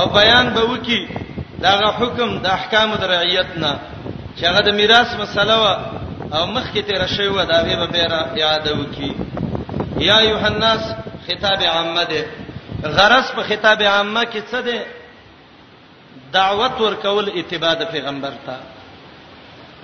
[0.00, 1.00] او بیان به وکي
[1.64, 3.72] دا حکم د احکام د رعیتنا
[4.36, 5.74] چې هغه د میراث مسله وا
[6.38, 9.12] او مخ کې تیر شوی و دا به به را یاد وکي
[10.10, 10.72] یا یوحنا
[11.26, 12.41] خطاب عامه ده
[12.84, 14.86] غرض په خطاب عامه کې څه ده
[16.32, 18.56] دعوت ورکول اتباع د پیغمبر ته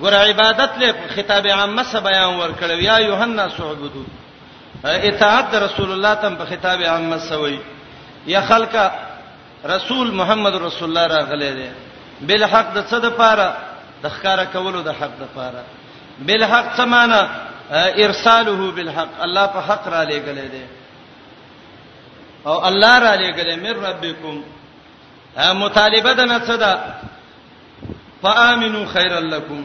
[0.01, 4.05] ور عبادت له خطاب عامه سره بیان ورکړو یا یوحنا سعبدو
[4.85, 7.59] اطاعت رسول الله تم په خطاب عامه سوي
[8.27, 8.77] یا خلک
[9.65, 11.69] رسول محمد رسول الله راغله دي
[12.27, 13.49] بل حق د صد پاره
[14.03, 15.63] د ښکارا کولو د حق د پاره
[16.19, 17.31] بل حق سمانه
[18.07, 20.65] ارساله بالحق الله په حق را لېګلې دي
[22.47, 24.43] او الله را لګلې مر ربکم
[25.63, 26.77] مطالبه د نصدا
[28.23, 29.61] فآمنو خیرلکم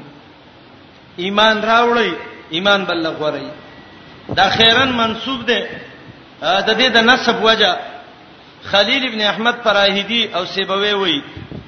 [1.17, 2.12] ایمان راوړی
[2.51, 3.47] ایمان بل غوړی
[4.36, 5.62] دا خیرن منسوب ده
[6.41, 7.75] د دې د نسب وجه
[8.71, 11.23] خلیل ابن احمد فراهیدی او سیبوی وی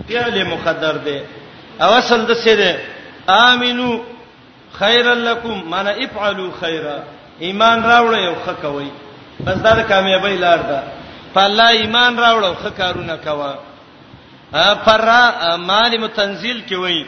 [0.07, 1.21] فعل مقدر ده
[1.81, 2.79] او اصل د څه ده
[3.29, 3.89] آمنو
[4.79, 6.97] خیرلکم معنی افعلوا خیرا
[7.39, 8.89] ایمان راوړی او خکوي
[9.43, 10.79] بس دا د کامیابی لار ده
[11.33, 13.53] په الله ایمان راوړو ښه کارونه کوا
[14.85, 15.01] پر
[15.69, 17.03] مال متنزل کې وای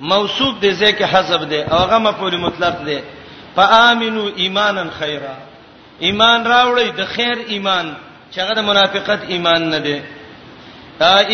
[0.00, 2.98] موصوف دي ځکه حسب دي او هغه مفعول مطلق دي
[3.56, 5.34] فآمنو ایمانا خیرا
[6.00, 7.94] ایمان راوړی د خیر ایمان
[8.32, 10.00] چې هغه د منافقت ایمان نه دی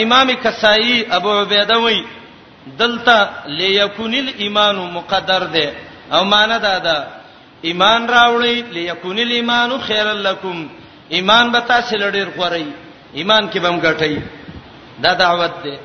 [0.03, 2.05] امام کسائی ابو عبیده وای
[2.79, 5.73] دلته ليكون الايمان مقدر ده
[6.13, 7.05] او معنی دا ده
[7.63, 10.69] ایمان راوړی ليكون الايمان خيرا لكم
[11.13, 12.65] ایمان به تاسو لړیر غوړی
[13.17, 14.19] ایمان کې بم غټی
[15.03, 15.79] دا دعوت ده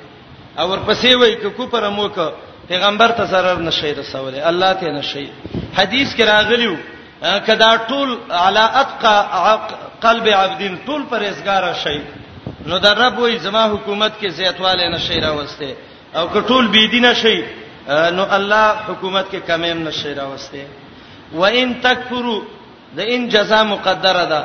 [0.59, 2.19] او ورپسې وای ک کو پر موک
[2.67, 5.29] پیغمبر ته zarar نشي رسوله الله ته نشي
[5.77, 6.75] حدیث کې راغلیو
[7.21, 9.17] کدا ټول علا اتقى
[10.01, 12.01] قلب عبدین ټول پرېزګار شي
[12.65, 15.73] نو در رب وای زما حکومت کې زیاتواله نشي راوسته
[16.15, 17.41] او ک ټول بيدینه شي
[17.89, 20.67] نو الله حکومت کې کمیم نشي راوسته
[21.39, 22.39] وان تکفروا
[22.97, 24.41] د ان جزاء مقدره ده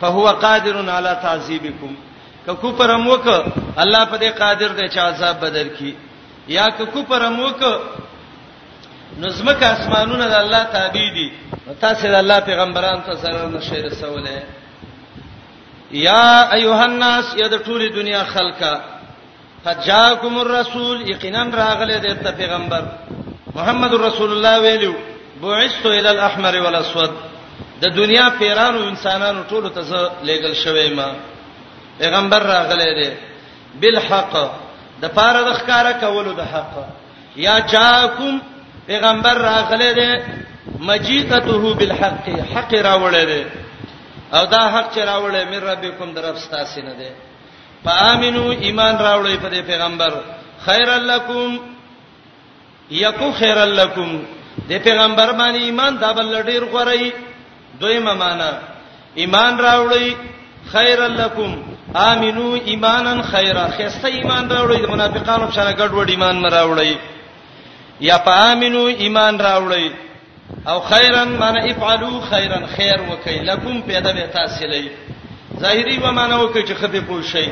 [0.00, 1.92] فهو قادر علی تعذيبکم
[2.46, 3.26] که کفر هم وک
[3.82, 5.94] الله په دې قادر دی چې عذاب بدل کی
[6.48, 7.62] یا که کفر هم وک
[9.20, 11.28] نظمک اسمانونه د الله تابع دي
[11.80, 14.42] تاسو د الله پیغمبران ته سره نشي رسوله
[15.90, 18.74] یا ایها الناس یا د ټولې دنیا خلکا
[19.64, 22.82] فجاءکم الرسول یقینا راغله د پیغمبر
[23.56, 24.94] محمد رسول الله ویلو
[25.42, 27.10] بعثت الى الاحمر والاسود
[27.82, 31.06] د دنیا پیرانو انسانانو ټولو ته زه لېګل شوی ما
[31.98, 33.08] پیغمبر راغلی دی
[33.84, 34.34] بالحق
[35.02, 36.72] د پاره د ښکارا کولو د حق
[37.44, 38.38] یا جاکم
[38.86, 40.08] پیغمبر راغلی دی
[40.78, 43.44] مجیتته بالحق حق راوړی دی
[44.32, 47.10] او دا حق چې راوړی مې ربکم درفستا سینه دی
[47.86, 50.14] پامنو ایمان راوړی په پیغمبر
[50.68, 51.56] خیر لکم
[53.04, 54.12] یکو خیر لکم
[54.68, 57.10] د پیغمبر باندې ایمان دا بل ډیر غوړی
[57.80, 58.50] دویمه معنا
[59.22, 60.16] ایمان راوړی
[60.72, 61.50] خیر لکم
[62.02, 66.96] امنو ایمانن خیره خسته ایمان راوړی د منافقانو په شان ګډوډ ایمان راوړی
[68.00, 69.88] یا پامنو ایمان راوړی
[70.66, 74.88] او خیرن معنی افعلوا خیرن خیر وکي لکم پیدا به تاسو لای
[75.60, 77.50] ظاهری به معنی وکي چې خدای پوه شي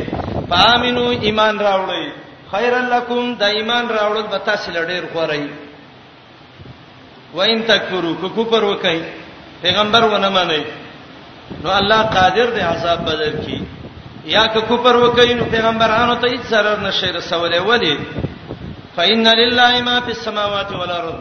[0.50, 2.12] پامنو ایمان راوړی
[2.52, 5.67] خیرن لکم د ایمان راوړل به تاسو لډیر غوړی
[7.34, 9.00] وان تکفروا کو کفر وکای
[9.62, 10.62] پیغمبر ونه مانی
[11.62, 13.60] نو الله قادر دی عذاب بدل کی
[14.34, 17.98] یا که کفر وکای نو پیغمبرانو ته هیڅ zarar نشي رسولې ولی
[18.96, 21.14] فإِنَّ لِلَّهِ مَا فِي السَّمَاوَاتِ وَالْأَرْضِ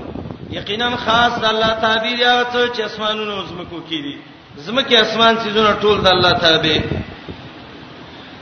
[0.53, 4.17] یقینا خاص د الله تابع دی او څه چې اسمانونو زمکو کې دي
[4.57, 6.81] زمکه اسمان سيزونه ټول د الله تابع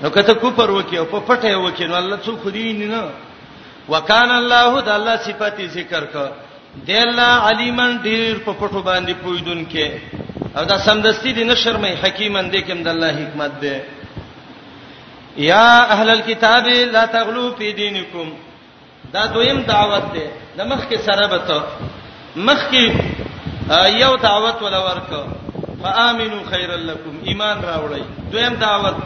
[0.01, 3.03] نو کته کوپر وکي او په پټه وکي نو الله څو خدي نه
[3.89, 6.44] وکانه الله د الله صفات ذکر کړه
[6.87, 9.99] د الله علیمن ډیر په پټو باندې پویدون کې
[10.57, 13.85] او دا سمدستی دي نه شرمې حکیمن دې کوم د الله حکمت ده
[15.49, 18.29] یا اهل الكتاب لا تغلو فی دینکم
[19.13, 21.63] دا دویم دعوت ده د مخ کې سره به ته
[22.49, 25.21] مخ کې یو دعوت ولا ورکو
[25.83, 28.97] فآمنو خیرلکم ایمان راوړی دویم دعوت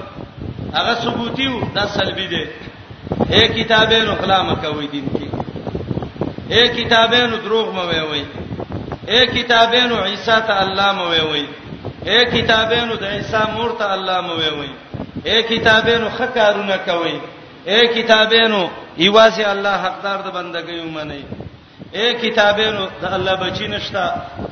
[0.73, 2.47] هغه ثبوتیو دا سلبی ده
[3.33, 5.47] اے کتابه نو خلا مکوي دین کې
[6.53, 7.81] اے کتابینو دروغ مو
[8.11, 8.21] وی
[9.11, 11.43] اے کتابینو عیسی ته الله مو وی
[12.09, 14.69] اے کتابینو د عیسی مور ته الله مو وی
[15.29, 17.15] اے کتابینو خکارونه کوي
[17.73, 18.61] اے کتابینو
[19.03, 21.21] ایواسي الله حقدار د بندګیو منی
[21.97, 24.05] اے کتابینو د الله بچی نشتا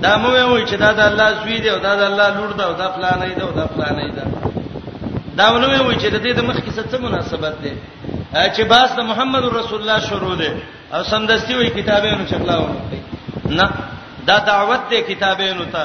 [0.04, 2.64] دا مو وی چې دا د الله زوی دی او دا د الله لور دی
[2.70, 4.22] او دا فلانه دی او دا فلانه دی
[5.38, 7.74] دا ونه وی چې د دې د مخ کې څه مناسبت دی
[8.56, 10.50] چې باس د محمد رسول الله شروع دی
[10.96, 13.68] او سمدستي وي کتابونو شکلا ورته نه
[14.28, 15.82] دا دعوت دی کتابونو ته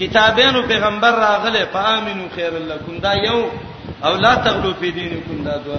[0.00, 3.40] کتابونو پیغمبر راغله فامنو خير لكم دا یو
[4.04, 5.76] او لا تغلو فی دینکم دا دوا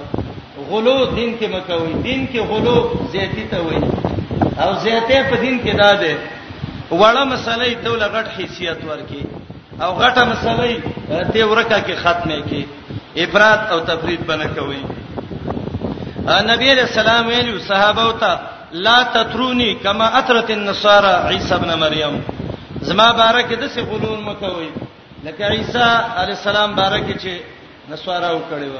[0.70, 3.82] غلو دین کې مکوي دین کې غلو زیتی ته وایي
[4.62, 6.14] او زیته په دین کې دا ده
[6.90, 9.24] وړه مسلې ته لغټ حیثیت ورکي
[9.80, 12.62] او غټه مسلې ته ورکه کې ختمه کې
[13.22, 14.84] افراط او تفرید بنه کوي
[16.52, 22.20] نبی رسول الله ویلو صحابه او ته لا تترونی کما اترت النصارى عیسی ابن مریم
[22.80, 24.70] زما بارکه د څه غلون مکوي
[25.24, 25.86] لکه عیسی
[26.20, 27.30] علی السلام بارکه چې
[27.90, 28.78] نصارا وکړي و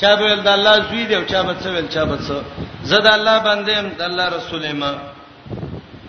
[0.00, 2.42] چا به د الله زوی دی او چا به څه ویل چا به څه
[2.84, 4.94] زد الله باندې د الله رسول ما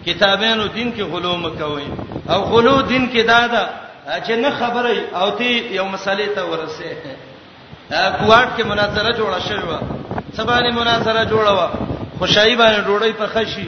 [0.05, 1.87] کتابین او دین کې غلو مکوي
[2.29, 3.69] او غلو دین کې دادا
[4.27, 4.91] چې نه خبره
[5.21, 6.97] او تی یو مسالې ته ورسه
[8.17, 9.79] کوارت کې مناظره جوړه شوه
[10.37, 13.65] سبا نه مناظره جوړه و خوشحالي باندې ډوډۍ په خشي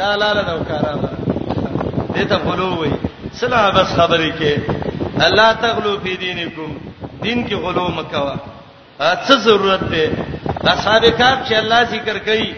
[0.00, 0.92] دا لاله دا وکاره
[2.14, 2.92] دې ته غلو وي
[3.40, 4.52] سلام بس خبرې کې
[5.26, 6.70] الله تغلو فی دینکم
[7.24, 8.36] دین کې غلو مکوا
[8.98, 10.06] څه ضرورت ده
[10.72, 12.50] اصحاب کاف چې الله ذکر کوي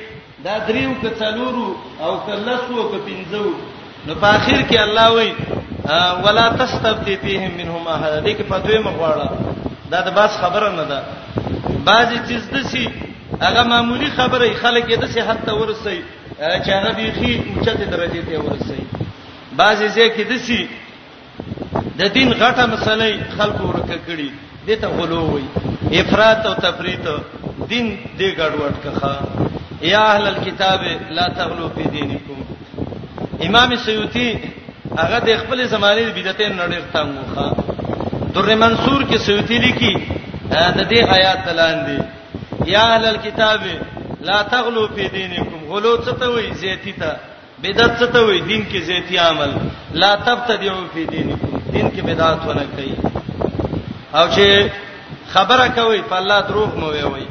[0.44, 1.66] دا دریو ک څلورو
[2.04, 3.44] او ک لسو ک پنځو
[4.06, 5.34] نو په اخر کې الله وایي
[6.24, 9.28] ولا تستبدی فیهم منهما هذا دې کې په دوی مغواړه
[9.94, 11.02] دا د باس خبره نه ده
[11.88, 12.86] بعضی چیز دسی
[13.40, 16.02] هغه معمولی خبره خلک یې د صحت ته ورسي
[16.64, 18.84] چې هغه بيخي اوچته درجه ته ورسي
[19.56, 20.60] بعضی ځکه د سي
[21.98, 24.30] د دین غټه مسلې خلکو ورکه کړي
[24.66, 27.06] دته غلو وي افراط او تفریط
[27.68, 29.12] دین دې ګډوډ کخه
[29.82, 32.40] یا اهل الكتاب لا تغلو فی دینکم
[33.46, 34.28] امام سیوطی
[34.98, 37.56] هغه د خپل زمانه بدعتین نړۍ ته موخه
[38.34, 39.94] در منصور کې سیوطی لیکي
[40.50, 42.00] د دې آیات تلاندې
[42.66, 43.60] یا اهل الكتاب
[44.20, 47.16] لا تغلو فی دینکم غلو څه ته وای زیتی ته
[47.62, 49.52] بدعت څه ته وای دین کې زیتی عمل
[49.94, 51.38] لا تبتدعوا فی دینکم
[51.72, 52.94] دین کې بدعت ونه کوي
[54.14, 54.68] او چې
[55.34, 57.26] خبره کوي په الله دروغ مو وي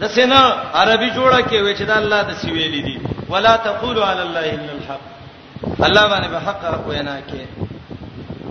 [0.00, 0.42] د سینا
[0.74, 4.40] عربي جوړه کې وای چې د الله د سی ویلې دي ولا تقولوا علی الله
[4.40, 7.40] الا الحق الله باندې به حق وینا کې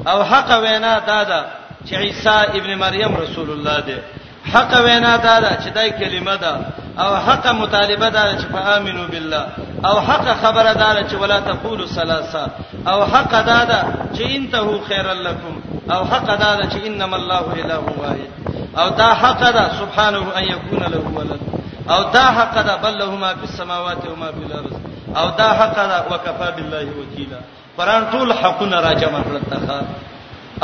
[0.08, 1.46] او حق وینا دا ده
[1.88, 2.30] چې عیسی
[2.60, 3.98] ابن مریم رسول الله دی
[4.56, 6.48] حق وینا دا ده چې دای کلمه ده
[7.04, 9.46] او حق مطالبه ده چې فآمنو بالله
[9.86, 12.52] او حق خبره ده چې ولا تقولوا ثلاثه
[12.88, 13.82] او حق دا ده
[14.16, 15.56] چې انتهو خیر لكم
[15.94, 18.20] او حق دا ده چې انما الله اله واحد
[18.78, 21.40] او دا حق ده سبحانه ان يكون له ولد
[21.90, 24.74] او دا حق ده بل له ما في السماوات وما في الارض
[25.20, 27.38] او دا حق ده وكفى بالله وكيلا
[27.78, 29.80] قران ټول حقونه راجمه کړل تخا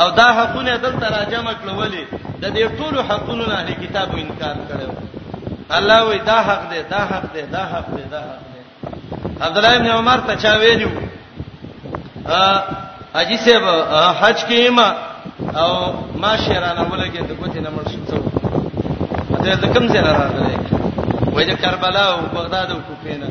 [0.00, 2.02] او دا حقونه دلته راجمع کړولې
[2.42, 4.92] د دې ټولو حقونو نه اهل کتابو انکار کړو
[5.76, 8.60] الله وی دا حق دی دا حق دی دا حق دی دا حق دی
[9.46, 10.90] عبد الله بن عمر ته چا ویلو
[12.26, 12.62] ا
[13.16, 13.64] حجی صاحب
[14.20, 14.88] حج کې ما
[15.60, 15.70] او
[16.22, 18.00] ما شیرانه ولګې ته کوته نه مړ شو
[19.44, 20.68] ته د کوم ځای راغلې
[21.34, 23.26] وای د کربلا او بغداد او کوفینا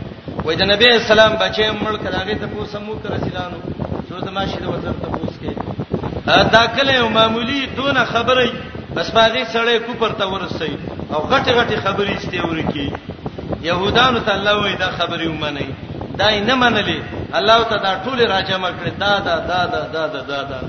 [0.45, 3.57] وای د نبی اسلام بچي مړ کړه هغه ته پوسمو کړه سلانو
[4.09, 5.53] څو د ماشه د وزن ته پوس کې
[6.37, 8.51] دا کله یو معمولی دونه خبره
[8.95, 10.69] بس باغی سړی کو پرته ورسې
[11.13, 12.93] او غټي غټي خبرې استې ورکی
[13.61, 15.73] يهودانو ته الله وې دا خبرې ومني
[16.17, 16.99] دای نه منلې
[17.35, 20.59] الله ته دا ټول راجمه کړې دا دا دا دا دا دا دا, دا.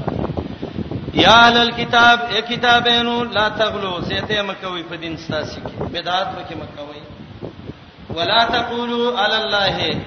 [1.15, 6.55] یا اهل الكتاب ای کتابینو لا تغلو زیته مکوې په دین ستاسو کې بدعات مکه
[6.63, 10.01] مکوې ولا تقولوا علی الله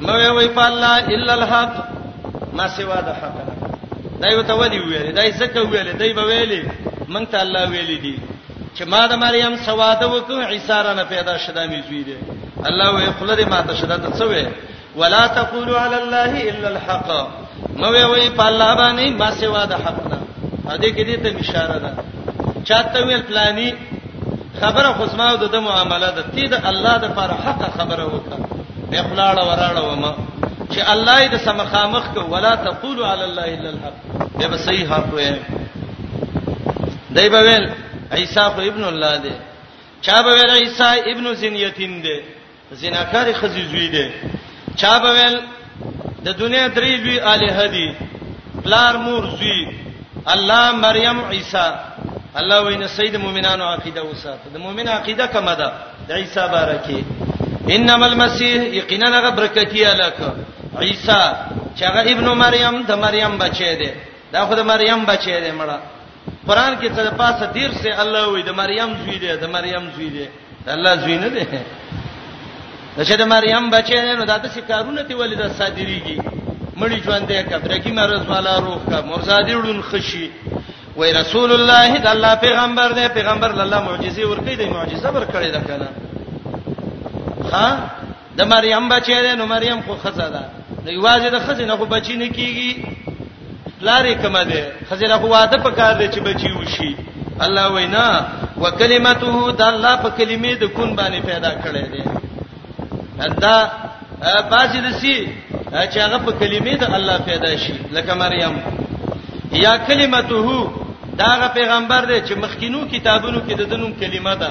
[0.00, 1.88] نو وی په الله الا الحق
[2.52, 3.51] ما سوا د حق
[4.22, 6.52] دایو ته ودی ویل دای زکه ویل دای به ویل
[7.12, 8.16] مونږ ته الله ویل دي
[8.76, 12.16] چې ما د مریم سواده وکړ عیسی را نه پیدا شدا مې زوی دي
[12.68, 14.44] الله وې خپل دې ما ته شدا ته څه وې
[14.96, 17.08] ولا تقولوا على الله الا الحق
[17.80, 20.18] مې وې په الله باندې ما سوا د حق نه
[20.74, 21.90] هدي کې دې ته اشاره ده
[22.68, 23.70] چاته ویل پلاني
[24.60, 28.38] خبره خصما او د معاملات تی د الله د پر حق خبره وکړه
[28.90, 30.14] په خلاړه وراړه ومه
[30.74, 33.98] چې الله دې سمخامخ کو ولا تقولوا علی الله الا الحق
[34.40, 35.32] به به صحیح حق وې
[37.16, 37.66] دای په ویل
[38.18, 39.32] عیسی ابن الله دې
[40.06, 42.20] چا به ویل عیسی ابن زنیتین دې
[42.80, 44.06] زناکار خزیزوی دې
[44.80, 45.36] چا به ویل
[46.26, 47.94] د دنیا درې وی الہ دې
[48.64, 49.60] پلار مور زوی
[50.34, 51.66] الله مریم عیسی
[52.40, 55.68] الله وینه سید مومنانو عقیده وساته د مومن عقیده کومه ده
[56.08, 57.00] د عیسی بارکه
[57.74, 60.14] انما المسيح یقینا غبرکتی الک
[60.80, 61.22] عیسی
[61.76, 63.90] چې هغه ابن مریم د مریم بچی دی
[64.32, 65.78] دا خو د مریم بچی دی مړه
[66.46, 70.08] قران کې څه پاسه دیر سے الله وی د مریم زوی دی د مریم زوی
[70.16, 70.26] دی
[70.66, 71.44] الله زوی نه دی
[73.04, 76.16] چې د مریم بچی دی نو دا د شکارونه دی ولې د صادریږي
[76.80, 80.30] مړی ژوند دی کبرګي مرز والا روح کا مرزادی ورن خشي
[80.96, 85.60] وای رسول الله د الله پیغمبر دی پیغمبر الله معجزې ورکړي دی معجزه ورکړي دا
[85.60, 85.88] کنه
[87.52, 87.66] ها
[88.38, 92.28] د مریم بچی دی نو مریم خو خزاده نو یوازې د خزینه خو بچی نه
[92.36, 92.70] کیږي
[93.86, 94.60] لارې کما ده
[94.90, 96.96] خزینه خو واده پکار دی چې بچی وشي
[97.44, 98.06] الله وینا
[98.62, 102.02] وکلمته د الله په کلمې د کون باندې پیدا کړی دی
[103.42, 103.56] دا
[104.52, 105.16] بعضی دسی
[105.72, 108.56] چې هغه په کلمې د الله پیدا شي لکه مریم
[109.64, 110.70] یا کلمته
[111.22, 114.50] داغه پیغمبر دی چې مخکینو کتابونو کې د دنوم کلمه ده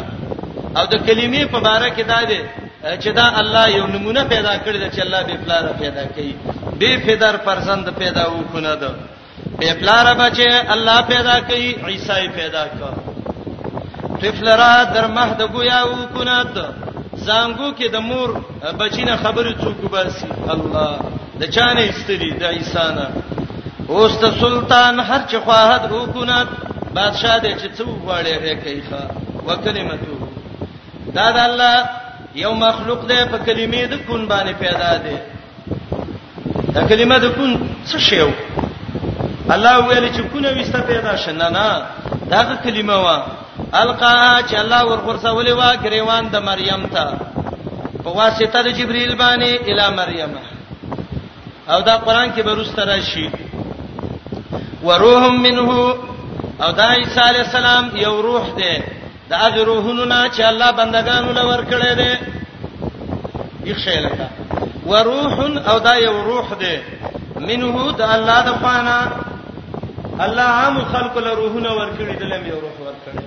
[0.78, 2.40] او د کلمې په اړه کې دا دی
[2.82, 6.34] چې دا الله یو نمونه پیدا کړی دی چې الله به پلار پیدا کړي
[6.80, 8.90] به پدر فرزند پیدا وکونه ده
[9.60, 16.62] به پلار بچي الله پیدا کړي عیسی پیدا کړ طفلرا در مهد گویا وکونه ده
[17.28, 18.30] زنګو کې د مور
[18.80, 21.00] بچینه خبره څوک باسي الله
[21.40, 23.08] د چانه استری د عیسی نه
[23.90, 26.46] اوس ته سلطان هر چې خواهد وکونه
[26.96, 29.00] بادشاہ دې چې څو وړي هي کوي ښا
[29.48, 30.16] وکلمتو
[31.16, 31.78] دا د الله
[32.36, 35.16] یو مخلوق دی په کلمې د کون باندې پیدا دی
[36.74, 37.52] دا کلمه د کون
[37.90, 38.32] څه شی و
[39.54, 41.68] الله ویل چې کونه وسته پیدا شنه نه
[42.32, 43.18] دا کلمه وا
[43.82, 44.16] القا
[44.50, 47.06] چې الله ورغورځولې وا ګریوان د مریم ته
[48.04, 50.32] په واسطه د جبرئیل باندې الی مریم
[51.72, 53.28] او دا قران کې به روسته راشي
[54.88, 55.70] وروح منه
[56.64, 58.74] او دا عیسی علی السلام یو روح دی
[59.32, 62.12] د هغه روحونو نه چې الله بندگانو لور کړی دی
[63.72, 64.28] یخشه لکه
[64.90, 65.34] وروح
[65.72, 66.76] او دا یو روح دی
[67.50, 68.98] منه د الله د پانا
[70.26, 73.22] الله عام خلق له روحونه ور کړی دلم یو روح ور کړی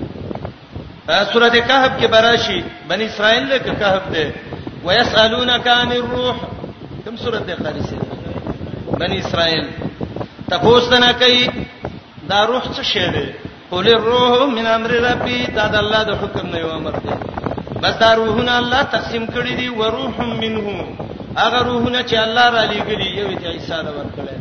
[1.32, 4.26] سورته کهف کې براشي بنی اسرائیل له کهف ده
[4.84, 6.36] ويسالونك عن الروح
[7.05, 7.98] کوم سورته قریسه
[9.00, 9.66] بنی اسرائیل
[10.50, 11.50] تاسو نه کوي
[12.30, 13.28] دا روح څه شی دی
[13.70, 17.10] قل الروح من امر ربي دا د الله د حکم نه یو امر دی
[17.82, 20.66] بس دا روحونه الله تقسیم کړی دي و روح منه
[21.42, 24.36] هغه روحونه چې الله را لېګلي یو ته عیسی دا ورکړل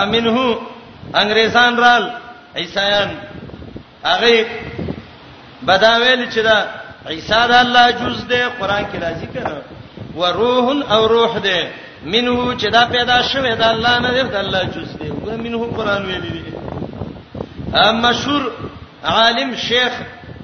[0.00, 0.36] امنه
[1.20, 2.04] انګريزان رال
[2.56, 3.10] عیسایان
[4.04, 4.46] هغه
[5.66, 6.58] بداویل چې دا
[7.14, 9.56] عیسی د الله جز دی قران کې راځي کنه
[10.20, 11.60] و روح او روح دی
[12.12, 15.66] منه چې دا پیدا شوه د الله نه دی د الله جز دی و منه
[15.78, 16.47] قران ویلي دی
[17.76, 18.42] مشهور
[19.04, 19.92] عالم شیخ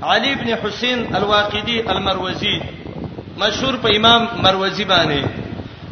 [0.03, 2.57] علي ابن حسين الواقدي المروزي
[3.39, 5.29] مشهور په امام مروزي باندې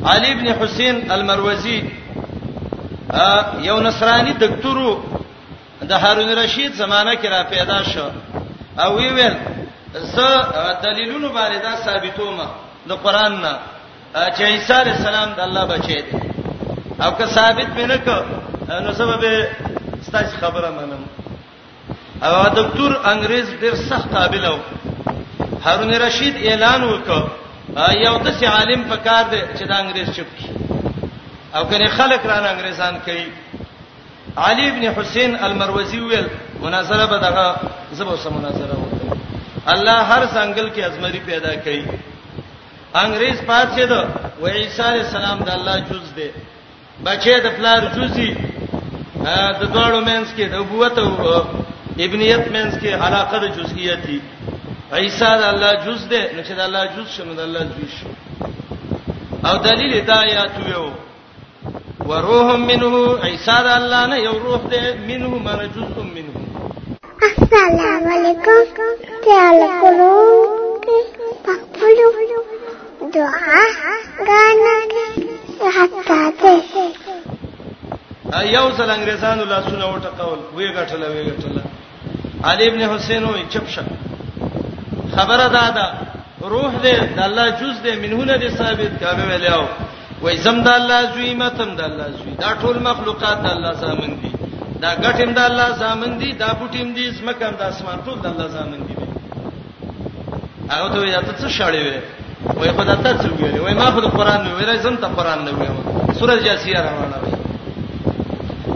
[0.07, 1.83] علي ابن حسين المروزي
[3.68, 4.91] یو نصراني دکتورو
[5.83, 8.09] د هارون رشید زمانہ کې را پیدا شو
[8.78, 9.37] او وی ویل
[9.95, 10.28] زه
[10.83, 12.41] دلیلونو باندې دا ثابتوم
[12.89, 13.59] د قران نه
[14.14, 16.16] چې عیسی علی السلام د الله بچی دی
[17.05, 18.16] او که ثابت مینه کو
[18.68, 19.47] نو سبب
[20.07, 21.21] ستاسو خبره منم
[22.26, 24.56] او دکتور انګريز ډېر سخت قابل او
[25.64, 27.22] هارون رشید اعلان وکړ
[28.04, 30.48] یو د سي عالم په کار دی چې د انګريز چپ کی
[31.56, 33.26] او کني خلک رانه انګريزان کوي
[34.46, 36.28] علي ابن حسين المروزي ویل
[36.64, 37.44] مناظره به دغه
[37.98, 39.16] زبو سم مناظره وکړه
[39.72, 41.86] الله هر څنګه کې ازمري پیدا کړي
[43.04, 44.08] انګريز پاتې ده
[44.42, 46.30] و عيسى عليه السلام د الله جز دی
[47.04, 48.30] بچي د پلار جزي
[49.60, 51.08] د دوړو مینس کې د ابوت او
[51.99, 54.16] ابنیت مینس کې علاقه د جزئیاتی
[54.99, 58.07] عیسی د الله جز ده نو چې د الله جز شنو د الله جز شو
[59.49, 60.86] او دلیل دا آیات یو
[62.12, 62.95] وروح منه
[63.28, 66.34] عیسی د الله نه یو روح ده منه من جزء منه
[67.28, 68.61] السلام علیکم
[69.26, 70.14] تعالی کولو
[71.49, 72.11] پخپلو
[73.16, 73.61] دعا
[74.30, 74.76] غانا
[75.76, 76.51] حتا ته
[78.49, 81.61] یو ځل انګریزانو لاسونه وټکول وی غټل وی غټل
[82.49, 83.82] علي ابن حسین وي چپشه
[85.16, 85.84] خبره دا ده
[86.53, 89.64] روح دې د الله جز دې منهونه دې ثابت کامه ویلو
[90.22, 94.11] وای زم د الله زوی متم د الله زوی دا ټول مخلوقات د الله زامن
[94.22, 94.32] دي
[94.82, 98.49] دا غټم د الله زامن دي دا پټیم دي سمکم د اسمان ټول د الله
[98.57, 98.95] زامن دي
[100.70, 101.99] هغه ته یا ته څه شړې وې
[102.59, 105.51] وای خدای ته څه ویلې وای ما خدای قران نه ویلای زم ته قران نه
[105.51, 105.78] ویلم
[106.18, 107.32] سورۃ جاسیه راوړل وای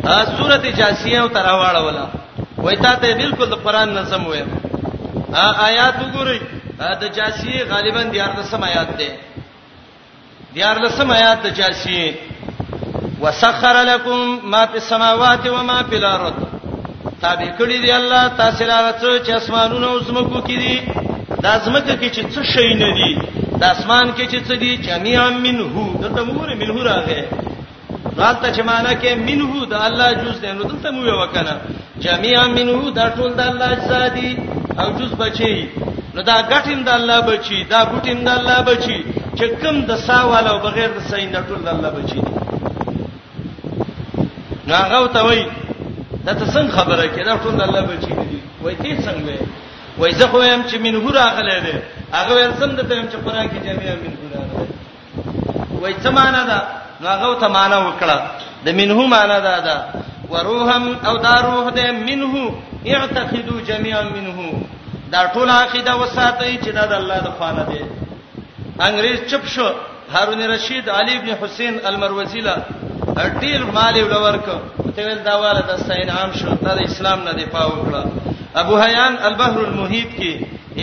[0.07, 2.07] ا سورۃ جاسیه او تراوړل ولا
[2.67, 4.49] وای تا ته بالکل د قران نه سم وایم
[5.69, 6.39] آیات وګورئ
[7.03, 9.09] د جاسی غالبا د 14 آیات ده
[10.55, 11.95] د 14 آیات د جاسی
[13.23, 14.19] وسخر لكم
[14.53, 16.37] ما في السماوات وما في الارض
[17.23, 20.75] تابع کړی دی الله تاسو لاره څو چې اسمانونه او زمکو کې دي
[21.45, 23.11] دا زمکه کې چې څه شي نه دي
[23.61, 25.69] د اسمان کې چې څه دي جميعا منه
[26.03, 27.23] د تمور منه راغې
[28.19, 31.55] راته چې معنا کې منه د الله جز دی نو دلته مو وکړه
[32.05, 34.29] جميعا منه دا ټول د الله اجزا دي
[34.81, 35.53] او جز بچي
[36.15, 38.99] نو دا غټیم د الله بچي دا ګټیم د الله بچي
[39.39, 42.35] چې کوم د ساواله او بغیر د سین د ټول د الله بچي دي
[44.71, 45.41] ناغه ته وای
[46.27, 49.35] دا ته څنګه خبره کې دا ټول د الله بچي دي وای تی څنګه
[50.01, 51.75] وای زه خو يم چې منه راغله ده
[52.17, 54.67] هغه ول سم د تم چې قران کې جميعا منه راغله
[55.83, 56.59] وای څه معنا ده
[57.05, 58.19] ناغه ته معنا وکړه
[58.67, 59.77] د منه معنا ده ده
[60.33, 62.55] وروحم او دا روح دې منه
[62.95, 64.39] اعتقدوا جميعا منه
[65.13, 67.81] دا ټول عقیده وساتئ چې دا د الله د خانه دی
[68.89, 69.67] انګريز چپ شو
[70.15, 72.57] هارون رشید علي ابن حسین المروزی لا
[73.41, 74.47] ډیر مال ولورک
[74.97, 78.03] ته ول دا والا د سین عام شو دا د اسلام نه دی پاو کړه
[78.63, 80.33] ابو حیان البحر المحیط کې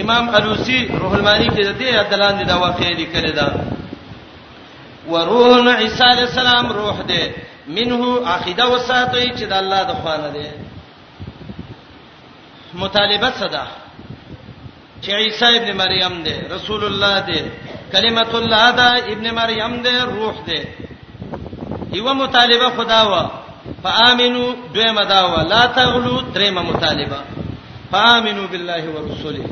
[0.01, 3.47] امام الوسی روح المانی کې د دې عدالت دی دا واقعې لیکل دا
[5.07, 7.23] وروح عیسی علی السلام روح دی
[7.67, 10.47] منه عقیده وساتئ چې د الله د خوانه دی
[12.81, 13.65] مطالبه صدا
[15.01, 17.39] چې عیسی ابن مریم دی رسول الله دی
[17.91, 20.61] کلمت الله دا ابن مریم دی روح دی
[21.97, 23.23] یو مطالبه خدا وا
[23.83, 27.17] فآمنو دویمه دا وا لا تغلو دریمه مطالبه
[27.91, 29.45] فآمنو بالله ورسوله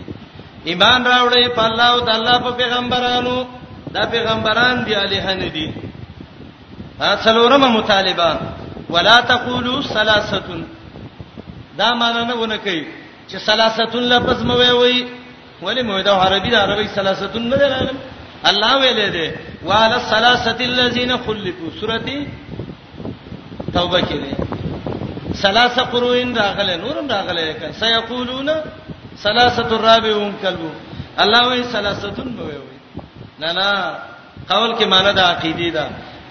[0.65, 3.45] ایمان راوړې په الله او د الله په پیغمبرانو
[3.93, 5.67] دا پیغمبران دی علیه ندی
[7.25, 8.29] څلورمه مطالبه
[8.89, 10.47] ولا تقولوا ثلاثه
[11.77, 12.83] دا معنی نه ونه کوي
[13.29, 15.07] چې ثلاثه لفظ موي وي
[15.61, 17.97] ولی موي دا عربي دا عربي ثلاثه نه دی علم
[18.49, 19.27] الله ویلې ده
[19.65, 22.27] وعلى الثلاثه الذين خلفوا سورتي
[23.73, 24.31] توبه کې ده
[25.43, 28.49] ثلاثه قرؤن راغله نورم راغله کله سيقولون
[29.25, 30.63] ثلاثه الرابعون كلب
[31.21, 32.79] الله وی ثلاثه موي وي
[33.41, 33.69] نه نه
[34.49, 35.85] قول کې معنی دا عقيدي ده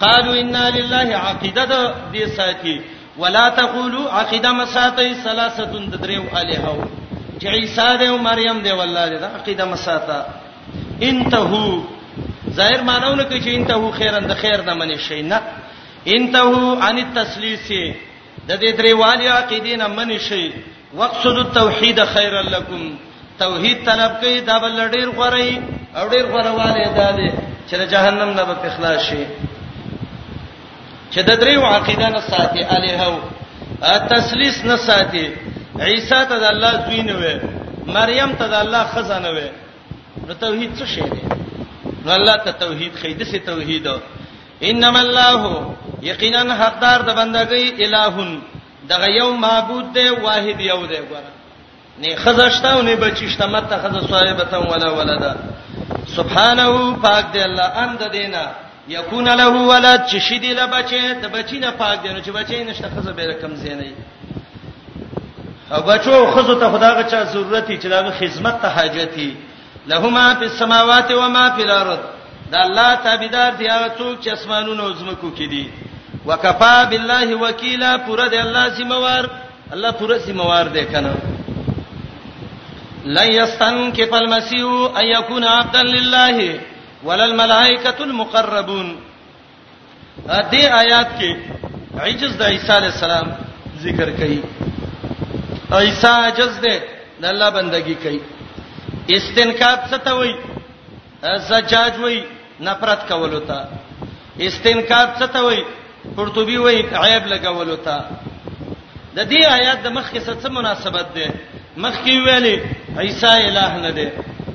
[0.05, 1.75] قالوا انا لله عقیده د
[2.13, 2.75] دې ساتي
[3.21, 6.77] ولا تقولوا عقیده مساتي ثلاثه د دریو الہو
[7.39, 10.19] چې عیسی دی او مریم دی والله دا عقیده مساتا
[11.09, 11.59] انتهو
[12.57, 15.41] ظاهر مانونه کوي چې انتهو خیرن د خیر نه منی شي نه
[16.07, 17.67] انتهو عن التسلیس
[18.47, 20.43] د دې دریوالي عقیده نه منی شي
[20.97, 22.95] وقصد التوحید خیر لكم
[23.45, 25.49] توحید طلب کوي دا بل ډیر غوړی
[25.97, 27.33] او ډیر غوړواله ده
[27.69, 29.23] چې جهنم نه به اخلاص شي
[31.13, 33.19] چې د دریو عقیده نه ساتي الہو
[34.11, 35.25] تسلیس نه ساتي
[35.87, 37.33] عیسی ته د الله زوی نه وي
[37.97, 39.47] مریم ته د الله خزانه وي
[40.27, 41.21] نو توحید څه شی دی
[42.05, 43.87] نو الله ته توحید خې د سي توحید
[44.69, 48.41] انما الله یقینا حقدار د بندګۍ الہون
[48.95, 51.29] دغه یو معبود دی واحد یو دی ګوره
[52.01, 55.35] نه خزشتاو نه بچشته مته خزه صاحبته ولا ولدا
[56.15, 58.47] سبحانه پاک دی الله اند دینه
[58.87, 62.63] یکون له ولد چې شیدې له بچې د بچی نه پاک دی نو چې بچی
[62.63, 63.87] نشته خزه به رقم زینې
[65.73, 69.37] او بچو خزو ته خداغه چا ضرورت چې دغه خدمت ته حاجتي
[69.87, 71.99] لهما فی السماوات و ما فی الارض
[72.51, 75.69] دا الله تابعدار دی هغه څوک چې اسمانونو زمکو کې دي
[76.25, 79.29] وکفا بالله وکیلا پورا دی الله سیموار
[79.73, 81.13] الله پورا سیموار دی کنه
[83.05, 84.65] لن یستنکف المسیح
[84.95, 86.61] ان یکون عبدا لله
[87.05, 88.89] ولل ملائکۃ المقربون
[90.25, 93.27] دې آیات کې عجز د عیسی علی السلام
[93.85, 96.79] ذکر کړي عیسی عجز دې
[97.21, 98.19] د الله بندگی کوي
[99.17, 100.35] استنکاب څه ته وایي
[101.49, 102.19] زجاج وایي
[102.67, 103.59] نفرت کول وتا
[104.39, 105.63] استنکاب څه ته وایي
[106.19, 107.97] قرطبي وایي عیب لګول وتا
[109.15, 111.33] د دې آیات د مخکې څه مناسبت ده
[111.77, 112.57] مخکې ویلې
[113.03, 114.11] عیسی الہ نه ده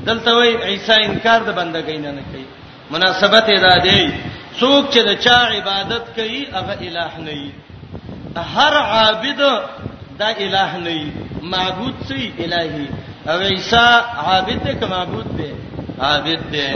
[0.06, 2.46] دلته وای عیسی انکار د بندګۍ نه نه کوي
[2.94, 4.00] مناسبت ادا دی
[4.58, 7.50] څوک چې د چا عبادت کوي هغه الٰه نه وي
[8.56, 9.40] هر عابد
[10.20, 11.02] دا الٰه نه وي
[11.54, 12.86] معبود سي الٰهي
[13.30, 13.86] او عیسی
[14.26, 15.50] عابد دی که معبود دی
[16.08, 16.68] عابد دی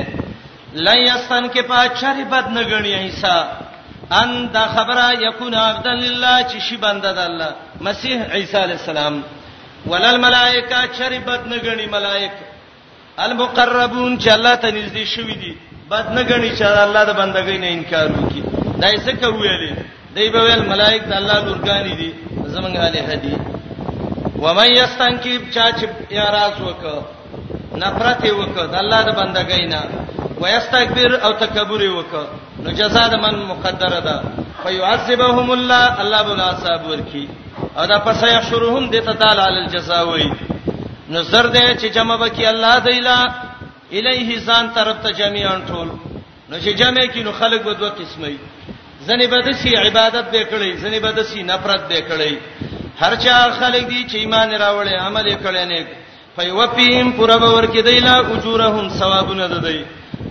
[0.73, 3.37] لا یستن کې پاتشری بد نه غنی عیسی
[4.23, 7.51] ان دا خبره یکون عبد لله چې شی بنده د الله
[7.89, 9.23] مسیح عیسی علی السلام
[9.91, 12.50] ولل ملائکه شربت نه غنی ملائکه
[13.27, 15.53] المقربون چې الله ته نږدې شوی دي
[15.91, 18.43] بد نه غني چې الله د بندګۍ نه انکار وکي
[18.83, 19.75] دای څه کوي
[20.15, 22.15] دی به ول ملائک د الله لورګانی دي
[22.55, 23.37] زمنګ علی هدی
[24.45, 26.83] و من یستنکیب چا چې یاراز وک
[27.83, 29.81] نفرت وک د الله د بندګۍ نه
[30.43, 32.13] و یستکبر او تکبر وک
[32.65, 34.23] نو جزاء د من مقدره ده
[34.63, 37.29] فیعذبهم الله الله بلا صبر کی
[37.77, 40.29] او دا پس یحشرهم د تعالی علی الجزاء وی
[41.13, 43.19] نو زر دې چې جمع وکي الله دایلا
[43.99, 45.89] الیه ځان طرف ته جميعا ټول
[46.51, 48.31] نو چې جمع کې نو خلق به دوه قسمه
[49.07, 52.33] ځنې به د سی عبادت به کړي ځنې به د سی نفرت به کړي
[53.03, 55.87] هر چا خلک دي چې ایمان راوړي عمل یې کړي نه
[56.37, 59.85] فیوفیهم پورا باور کې دیلا اجورهم ثوابونه ددی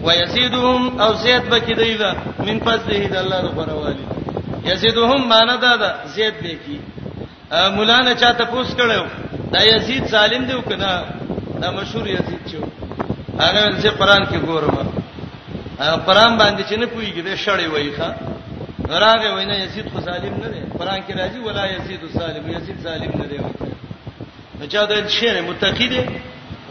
[0.03, 4.05] ويزيدهم او زیاد بکې دیلا من فضله د الله ربره والی
[4.65, 6.79] یزيدهم معنی دا ده زیاد به کی
[7.75, 10.91] مولانا چاته پوښتنه کړو دا یزید ظالم دی وکنا
[11.61, 12.55] دا مشهور یزید چې
[13.43, 14.75] هغه چې قران کې ګورم
[16.07, 18.09] قران باندې چې نه پويږي د شړې وایخه
[19.03, 23.11] راغه وینه یزید خو ظالم نه دی قران کې راځي ولا یزید الظالم یزید ظالم
[23.21, 23.37] نه دی
[24.59, 25.93] نو چا د شعر متقید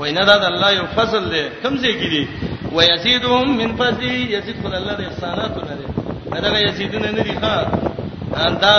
[0.00, 2.24] وینه دا د الله یو فضل دی کمزې کې دی
[2.76, 5.86] ويزيدهم من فضله یزید خو الله د احساناتو نه دی
[6.42, 7.54] دا یزیدونه نه دی ښا
[8.64, 8.76] دا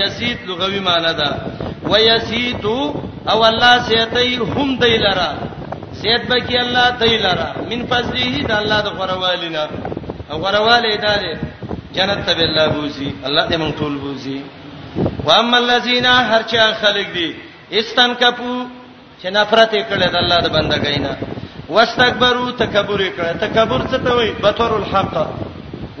[0.00, 1.30] یزید لغوي معنی ده
[1.90, 2.64] ويزيد
[3.32, 5.28] او الله سيتي هم دیلرا
[6.02, 9.64] سيت بکی الله دیلرا من فضله د الله د غروالینا
[10.30, 11.32] او غرواله اداره
[11.96, 14.38] جنت ته الله بوزي الله دې مونږ ټول بوزي
[15.26, 17.28] واما الذين هرچا خلق دي
[17.78, 18.54] استن کپو
[19.22, 21.12] چې نفرت کړي د الله د بندګینا
[21.74, 25.14] واستكبروا تکبر کړي تکبر څه ته وایي بتور الحق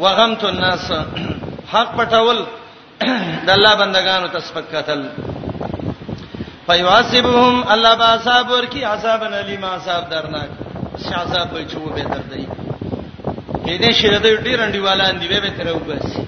[0.02, 0.90] وغمت الناس
[1.72, 2.38] حق پټول
[3.46, 5.00] د الله بندگانو تسبقتل
[6.66, 10.50] فیعذبهم الله با صبر کی عذاب الیم عذاب درناک
[11.04, 12.46] شي عذاب به چوب به دردای
[13.64, 16.22] کې دې شي د ډیر انډیوالان دی به تر وباسي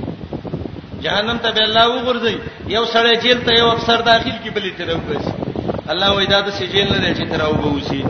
[1.02, 2.36] جهنم ته الله وګرځي
[2.68, 5.32] یو سړی جیل ته یو افسر داخل کی بلی تر وباسي
[5.88, 8.04] الله وې دا د سجیل نه دی چې تر وبوسي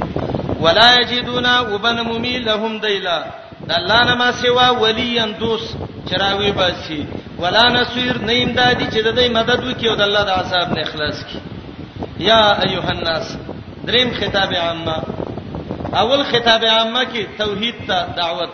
[0.61, 3.25] ولا یجدونا وبن ممی لهم دیلا
[3.69, 5.65] د الله نما سوا ولی اندوس
[6.11, 7.07] چراوی باسي
[7.39, 10.81] ولا نسویر نیم دادی چې د دې مدد وکي او د الله د عذاب نه
[10.83, 11.41] اخلاص کی
[12.19, 13.37] یا ایها الناس
[13.87, 14.97] دریم خطاب عامه
[16.01, 18.49] اول خطاب عامه کې توحید ته دعوت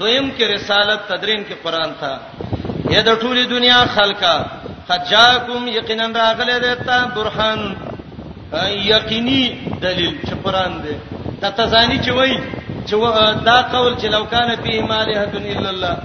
[0.00, 2.20] دویم کې رسالت تدریم کې قران ته
[2.90, 4.36] یا د ټولي دنیا خلکا
[4.88, 7.60] خجاکم یقینا راغله دیتا برهان
[8.92, 9.44] یقیني
[9.82, 10.94] دلیل چې قران دی
[11.42, 12.38] د تزانی چې وای
[12.86, 12.94] چې
[13.50, 15.22] دا قول چې لو کان فيه مالحه
[15.58, 15.96] الا الله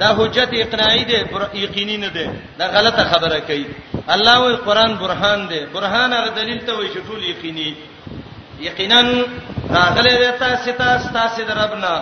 [0.00, 1.14] دا حجت اقناعی دی
[1.54, 2.28] یقیني نه دی
[2.58, 3.66] دا غلطه خبره کوي
[4.08, 7.74] الله وی قران برهان دی برهان هغه دلیل ته وی شټول یقیني
[8.60, 9.00] یقینا
[9.70, 11.94] راغله دی تاسو ته تاسو د ربنا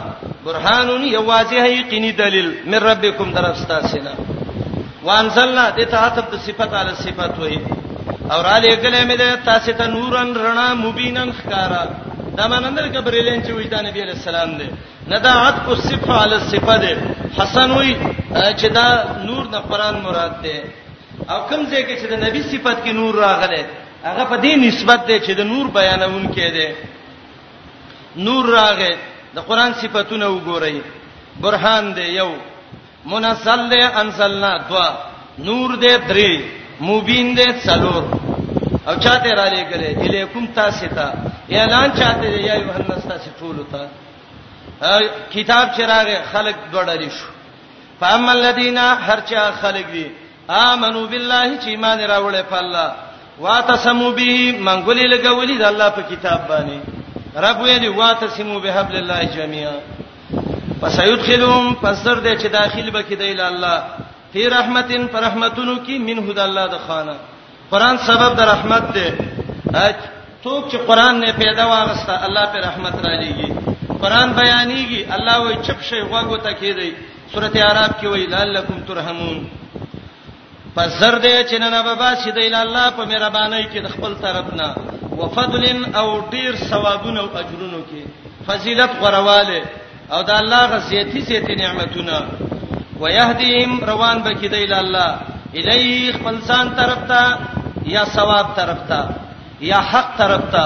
[0.44, 4.12] برهانون یو واضح یقیني دلیل من ربکم درف تاسو نه
[5.04, 7.58] وانزلنا د تعتب د صفات علی صفات وی
[8.32, 11.82] اور علی کلمه دی تاسو ته نورن رڼا مبینن خکارا
[12.38, 14.68] دا منندر کبریلین چې وی دا نبی علیہ السلام دی
[15.10, 16.92] نه دا عطف الصفه علی الصفه دی
[17.38, 17.92] حسن وی
[18.34, 18.86] چې دا
[19.28, 20.58] نور د قران مراد دی
[21.32, 23.62] او کوم ځای کې چې د نبی صفت کې نور راغله
[24.08, 26.68] هغه په دې نسبت دی چې د نور بیانون کې دی
[28.26, 28.96] نور راغې
[29.36, 30.74] د قران صفاتونه وګورئ
[31.44, 32.30] برهان دی یو
[33.12, 34.88] منزل دی انزلنا دوا
[35.46, 36.32] نور دی درې
[36.88, 38.02] مبین دی څلور
[38.88, 41.08] او چاته را لګلې الیکم تاسیتا
[41.52, 43.82] اعلان چاته دی یا یوحنا تاسو ټول ته
[45.34, 47.26] کتاب چراغ خلق ډوړل شو
[48.00, 50.06] فاما الذين هرچا خلق دي
[50.48, 52.88] امنو بالله چې ایمان راوړل په الله
[53.40, 56.78] واتسمو به منګولې لګولې د الله په کتاب باندې
[57.46, 59.76] رب وې دي واتسمو به حبل الله جميعا
[60.82, 63.78] پس يدخلهم پسر دې چې داخل بکې دی له الله
[64.32, 67.16] فی رحمتین پر رحمتونو کې منه د الله د خانه
[67.70, 69.08] قران سبب د رحمت دی
[70.44, 73.48] څوک چې قران نه پیدا واغسته الله په رحمت را لېږي
[74.02, 76.90] قران بیانېږي الله وایي چپ شي وغو ته کېږي
[77.32, 79.38] سورته اعراف کې وایي لعلکم ترحمون
[80.74, 84.68] پسر دې چې نه بابا سید الله په مهرباني کې د خپل طرف نه
[85.20, 85.64] وفضل
[86.00, 88.00] او ډیر ثوابونه او اجرونه کې
[88.46, 89.60] فضیلت غرواله
[90.12, 92.16] او د الله غزيتي زيتي نعمتونه
[93.02, 95.10] ويهديهم روان بکې دی الله
[95.58, 97.38] الیه خپل ځان طرف ته
[97.94, 99.00] یا ثواب طرف ته
[99.70, 100.64] یا حق طرف ته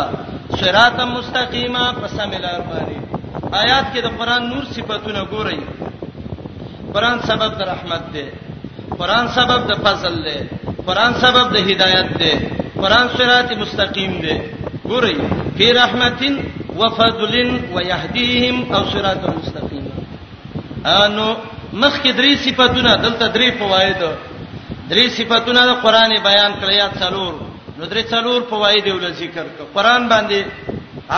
[0.61, 2.97] صراط مستقیما پسملار باندې
[3.63, 5.59] آیات کې د قران نور صفاتونه ګورئ
[6.95, 8.25] قران سبب د رحمت دی
[9.01, 10.39] قران سبب د فضل دی
[10.87, 12.33] قران سبب د هدایت دی
[12.83, 14.35] قران صراط مستقیم دی
[14.87, 15.17] ګورئ
[15.57, 16.35] فی رحمتین
[16.81, 17.35] وفضل
[17.75, 19.87] ويهديهم او صراط مستقیم
[20.87, 21.37] انو
[21.73, 24.01] مخکې درې صفاتونه دلته درې فواید
[24.91, 27.47] درې صفاتونه د قران بیان کړیا څلور
[27.79, 30.45] نو درې څلور فواید ول ذکر ک قرآن باندې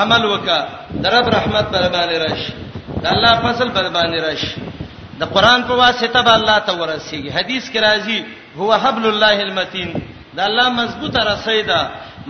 [0.01, 0.59] عمل وکا
[1.07, 4.89] درب رحمت بر باندې راشي د الله فضل بر باندې راشي
[5.21, 8.25] د قرآن په واسطه به الله ته ورسیږي حدیث کې راځي
[8.61, 9.97] هو حبل الله المتين
[10.35, 11.81] دا الله مضبوطه رسۍ ده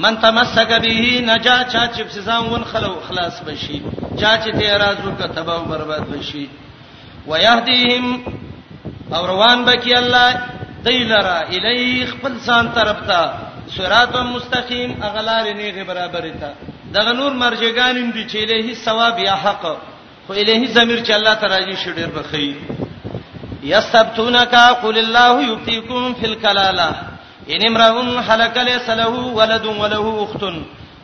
[0.07, 3.83] من تمسک به نجا چا چې بسزان ون خلو خلاص بشي
[4.21, 6.47] چا چې ته رازو کا تباہ برباد بشي
[7.27, 8.25] ويهديهم
[9.15, 10.41] او روان بکی الله
[10.91, 13.23] دیلرا الیخ خپل سان طرف ته
[13.77, 16.51] صراط مستقیم اغلار نه برابر تا
[16.95, 19.63] دغه نور مرجګان دي چې له ثواب یا حق
[20.27, 22.57] خو الهي ضمیر چې الله تعالی شي ډیر بخي
[23.75, 26.95] یسبتونک قل الله یبتیکم فی الکلاله
[27.55, 29.11] ان امرؤ خلق لیس له
[29.41, 30.45] ولد وله اخت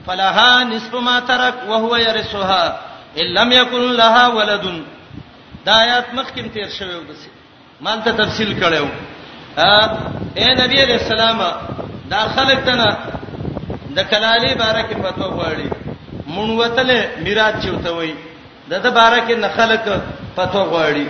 [0.06, 2.80] فلها نصف ما ترك وهو يرثها
[3.20, 4.70] ان لم يكن لها ولد
[5.66, 7.26] دا آیات مخکې تیر شوی وبس
[7.80, 8.88] مالته تفصیل کړو
[9.58, 11.38] اے نبی علیہ السلام
[12.10, 12.96] دا خلک تنه
[13.98, 15.68] د کلالی بارکه فتوا غواړي
[16.26, 18.12] مونږ وتلې میراث چوتوي
[18.72, 19.88] دغه بارکه نه خلک
[20.36, 21.06] فتوا غواړي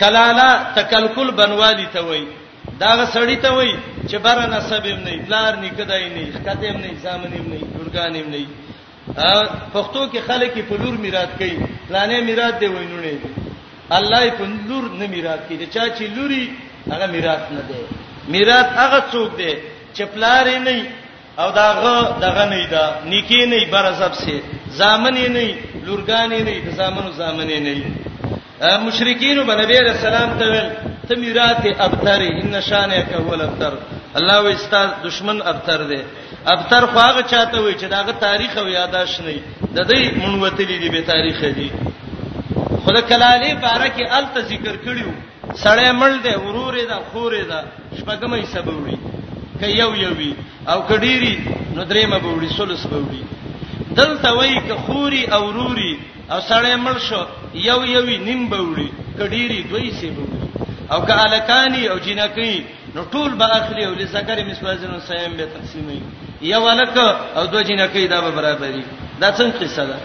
[0.00, 0.48] کلالا
[0.80, 2.24] تکلکل بنوالی ته وای
[2.80, 3.72] دا سړی ته وای
[4.08, 8.12] چې بار نسب هم نه پلار نکدای نه خدای هم نه ځامن هم نه ګورګان
[8.16, 8.46] هم نه
[9.74, 11.56] پښتو کې خلک په لور میراث کوي
[11.88, 13.18] پلانې میراث دی وینونه
[13.90, 16.46] الله یې په لور نه میراث کوي چې چا چې لوري
[16.92, 17.78] هغه میراث نه دی
[18.32, 19.52] میراث هغه څوک دی
[19.96, 20.74] چې پلار نه
[21.42, 21.92] او داغه
[22.26, 24.34] دغه نه دا نیکی نه برزب سي
[24.80, 25.44] زامن نه
[25.86, 27.70] لورګان نه د زامنو زامن نه
[28.86, 30.68] مشرکین وبنبی رسول الله ته ویل
[31.08, 33.72] ته میراث ابتر ان شانه کول ابتر
[34.18, 36.00] الله و استاد دشمن ابتر دی
[36.52, 39.32] ابتر خو هغه چاته وي چې داغه تاریخ او یاداش نه
[39.76, 41.70] د دې مونوتلې دی به تاریخ دی
[42.84, 45.10] خدای کلالی بارکه ال ذکر کړیو
[45.54, 47.60] سړی مړ دی ورورې دا خورې دا
[47.98, 48.96] شپږمې سبب وړي
[49.60, 50.32] ک یو یو وی
[50.72, 51.36] او کډيري
[51.74, 53.22] نو درې مبوړي سلس بوړي
[53.98, 55.92] دلته وای ک خوري او وروري
[56.32, 57.22] او سړی مړ شو
[57.68, 58.88] یو یو وی نیم بوړي
[59.18, 60.46] کډيري دوی سي بوړي
[60.92, 62.56] او ک الکانی او جنکی
[62.94, 65.98] نو ټول به اخلي او لزګری مسوازن سیم به تقسیمې
[66.52, 66.98] یو الک
[67.36, 68.84] او دوه جنکی دا به برابرې
[69.20, 69.96] دا څنګه قصه ده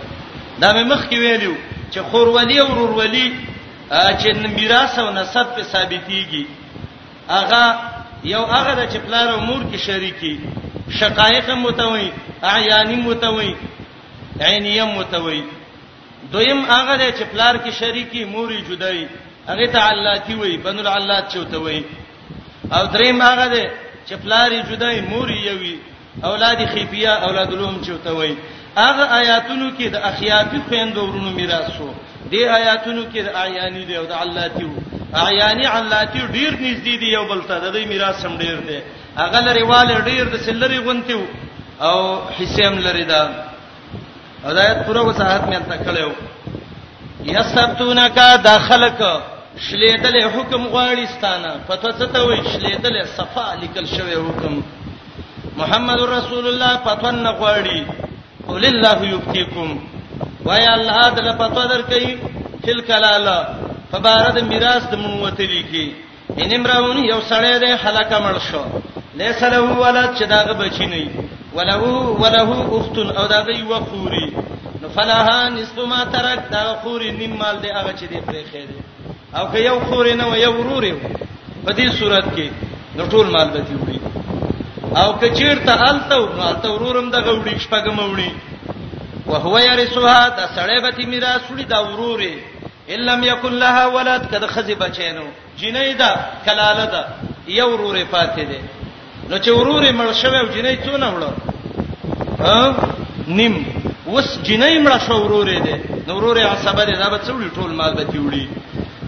[0.62, 1.54] دا مې مخ کې ویلو
[1.92, 3.28] چې خور ولی او ورور ولی
[3.92, 6.44] چې میراث او نسب په ثابتيږي
[7.40, 7.62] اغه
[8.34, 10.34] یو هغه د چپلار او مور کې شریکی
[11.00, 12.08] شقایق متوي
[12.54, 13.52] اعیانی متوي
[14.48, 15.42] عینیم متوي
[16.32, 19.08] دویم هغه د چپلار کې شریکی موري جدای
[19.50, 21.84] هغه ته علاتی وای بنو العلات چوتوي
[22.76, 23.58] او دریم هغه د
[24.10, 25.76] چپلاری جدای موري یوي
[26.24, 28.36] اولاد خیفیه اولاد الوم چوتوي
[28.78, 31.94] هغه آیاتونو کې د اخیافی خويندو ورونو میراث وو
[32.32, 34.70] دې آیاتونو کې د اعیانی دی او د علاتیو
[35.26, 38.80] اعیانی علاتیو ډیر نږدې دي یو بل ته د دې میراث هم ډیر دی
[39.22, 41.22] هغه لري والي ډیر د سلري غونتیو
[41.88, 41.98] او
[42.38, 43.22] حسیم لري دا
[44.48, 46.12] هدايت پوره وساحت مې تکړیو
[47.34, 48.20] یسبتونک
[48.50, 49.00] داخلک
[49.68, 54.60] شلیدل حکم غواړستانه فتوا څه ته وای شلیدل صفا لیکل شوی حکم
[55.64, 57.80] محمد رسول الله فتوا نه غواړي
[58.48, 59.70] قل الله یفتیکم
[60.46, 62.16] وای الله دغه پتو درکې
[62.66, 63.36] تل کلاله
[63.92, 65.86] فبارد میراث د موتلی کی
[66.42, 68.64] ان امرون یو سړی دی هلاک مړ شو
[69.22, 71.10] لیس له ولد چې داغه بچی نه
[71.56, 74.28] ولهو ولهو اخت او داغه یو خوري
[74.82, 78.80] نو فلاها نصف ما ترک دا خوري نیم مال دی هغه چې دی پرې خېری
[79.40, 80.94] او که یو خوري نه و یو وروري
[81.66, 82.50] په دې صورت کې
[83.00, 84.00] نو ټول مال به دی وړي
[85.02, 88.32] او که چیرته الته نو الته ورورم دغه وړي شپګم وړي
[89.26, 92.42] وهو يرثها دا سړی به تی میراث وړي دا وروري
[92.90, 95.26] الا يكن لها ولد کده خزی بچینو
[95.58, 96.12] جنیدا
[96.46, 97.06] کلاله دا
[97.48, 98.60] یو وروري پاتې دي
[99.30, 101.32] نو چې وروري مړ شوی او جنې څونه وړو
[102.40, 102.76] ها
[103.28, 103.66] نیم
[104.08, 105.76] وس جنې مړ شو وروري دي
[106.08, 108.48] نو وروري عصبه دي دا به څوړي ټول مال به تیوړي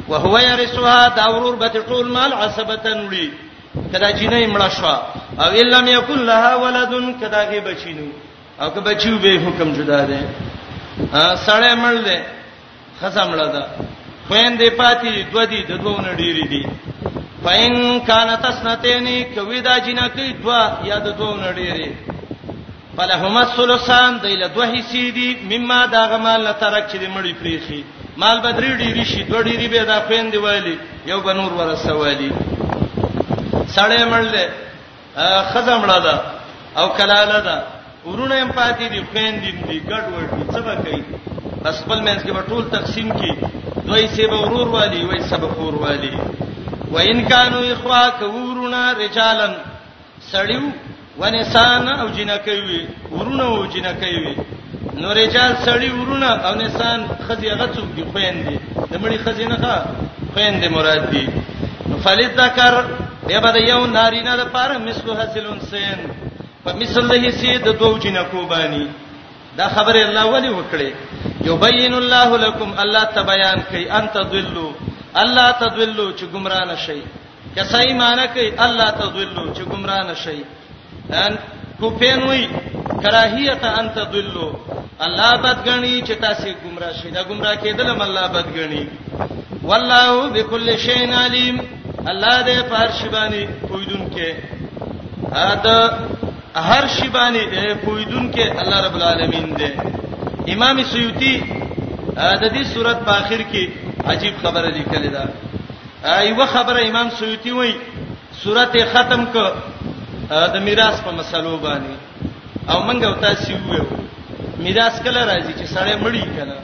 [0.10, 3.28] وهو يرثها دا ورور به ټول مال عصبتن وړي
[3.94, 4.86] کدا جنې مړ شو
[5.40, 8.08] او الا يكن لها ولد کدا غي بچینو
[8.62, 10.20] او که بچو به حکم جدا ده
[11.14, 12.18] ا سړی مړ ده
[13.02, 13.64] خزم مړ ده
[14.30, 16.66] خويندې پاتې دو دي د دوه نه ډېری دي
[17.44, 21.92] پاین کانت اسنتین کوي دا جنا کوي دوا یا د دوه نه ډېری
[22.98, 27.84] فلهما الثلثان دیل دوه حصے دي مما دا غمال ترک چې مړی پریخي
[28.18, 32.32] مال بدري ډېری شي دوه ډېری به دا خويندې والی یو بنور ورسوالی
[33.76, 34.46] سړی مړ ده
[35.54, 36.16] خزم مړ ده
[36.78, 37.58] او کلاله ده
[38.06, 41.04] ورونه هم پاتې دي خويندې دي ګډ وډ دي څه به کوي
[41.64, 43.32] بس خپل مینس کې به ټول تقسیم کی
[43.88, 46.14] دوی سی به ورور والی وای سبا خور والی
[46.94, 49.54] و ان کانوا اخواک ورونه رجالن
[50.32, 50.64] سړیو
[51.20, 52.82] ونسان او جنکوي
[53.16, 54.34] ورونه او جنکوي
[55.02, 58.54] نو رجال سړی ورونه او نسان خزي غڅو دي خويندې
[58.92, 59.76] د مړي خزي نه ښه
[60.34, 61.26] خويندې مراد دي
[62.04, 62.76] فلذکر
[63.28, 66.00] بیا به یو نارینه د پاره مسلو حاصلون سین
[66.64, 68.86] په مثل د حصے د دوو جنکو باندې
[69.60, 70.92] دا خبره الله ولی وکړي
[71.50, 74.72] یبین الله لكم الله ته بیان کوي ان تضلوا
[75.22, 77.00] الله تضلوا چې گمراه نشئ
[77.56, 80.38] کسای معنی کوي الله تضلوا چې گمراه نشئ
[81.24, 81.36] ان
[81.80, 82.48] کوپین وی
[83.04, 84.52] کراهیت ان تضلوا
[85.06, 88.86] الله بدګنی چې تاسو گمراه شئ دا گمراه کېدل هم الله بدګنی
[89.70, 91.60] والله بكل شيء عليم
[92.12, 94.30] الله دې پارشبانی پویدونکې
[95.34, 99.74] اته هر شی باندې پویدون کې الله رب العالمین دی
[100.54, 101.36] امام سیوطی
[102.16, 103.70] د دې صورت په اخر کې
[104.08, 105.30] عجیب خبره لیکلې ده
[106.12, 107.74] ایوه خبره امام سیوطی وایي
[108.44, 109.52] صورت ختم ک
[110.30, 111.94] د میراث په مسلو باندې
[112.72, 113.84] او منګه او تاسو ویو
[114.58, 116.56] میراث کله راځي چې سړی مړی کله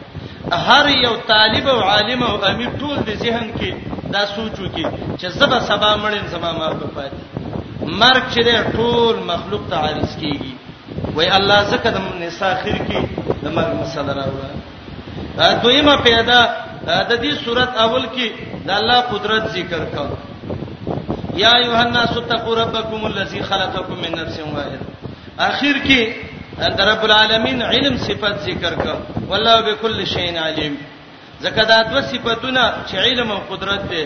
[0.54, 3.74] هر یو طالب او عالم او امیر ټول د ذهن کې
[4.14, 4.86] دا سوچو کې
[5.22, 7.39] چې زبا سبا مړین زما ما په پاتې
[7.82, 10.54] مرګ چې دی ټول مخلوق ته عارض کیږي
[11.16, 13.08] وای الله زکه د نساء خیر کې
[13.44, 16.40] د مرګ مسله راوړه دویمه پیدا
[17.10, 18.32] د دې صورت اول کې
[18.66, 20.18] د الله قدرت ذکر کړه
[21.38, 24.80] یا ایها الناس اتقوا ربکم الذی خلقکم من نفس واحده
[25.40, 30.78] اخر کې د رب العالمین علم صفات ذکر کړه والله بكل شیء علیم
[31.46, 34.04] ځکه دا دوه صفاتونه چې علم او قدرت دي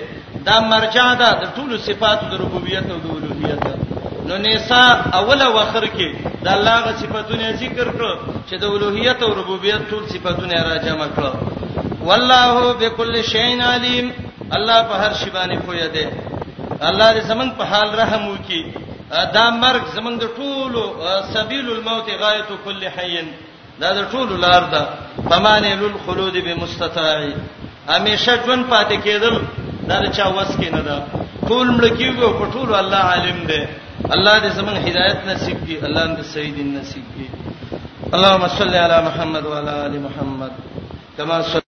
[0.47, 3.61] دا مرجع ده د ټولو صفاتو د ربوبیت او د اولوهیت
[4.27, 6.07] نو نساء اوله واخر کې
[6.45, 8.11] د الله غ صفاتونه ذکر کړو
[8.47, 11.31] چې د اولوهیت او ربوبیت ټول صفاتونه را جمع کړو
[12.07, 12.49] والله
[12.81, 14.05] بكل شيء عليم
[14.57, 16.05] الله په هر شی باندې پوهه ده
[16.89, 18.61] الله دې زمنګ په حال رحم وکي
[19.37, 20.81] دا مرګ زمنګ د ټولو
[21.35, 23.27] سبیل الموت غایت کل حین
[23.81, 24.81] دا د ټولو لار ده
[25.29, 27.13] فمانه لل خلود بمستطاع
[27.93, 29.35] همیشه ژوند پاتې کېدل
[29.89, 30.95] دا چا وس کې نه ده
[31.47, 33.61] ټول ملکیږي په ټول الله عالم دی
[34.15, 37.27] الله دې زمون هدایت نصیب کړي الله دې سید نصیب کړي
[38.15, 40.51] اللهم صل علی محمد وعلى ال محمد
[41.17, 41.62] کما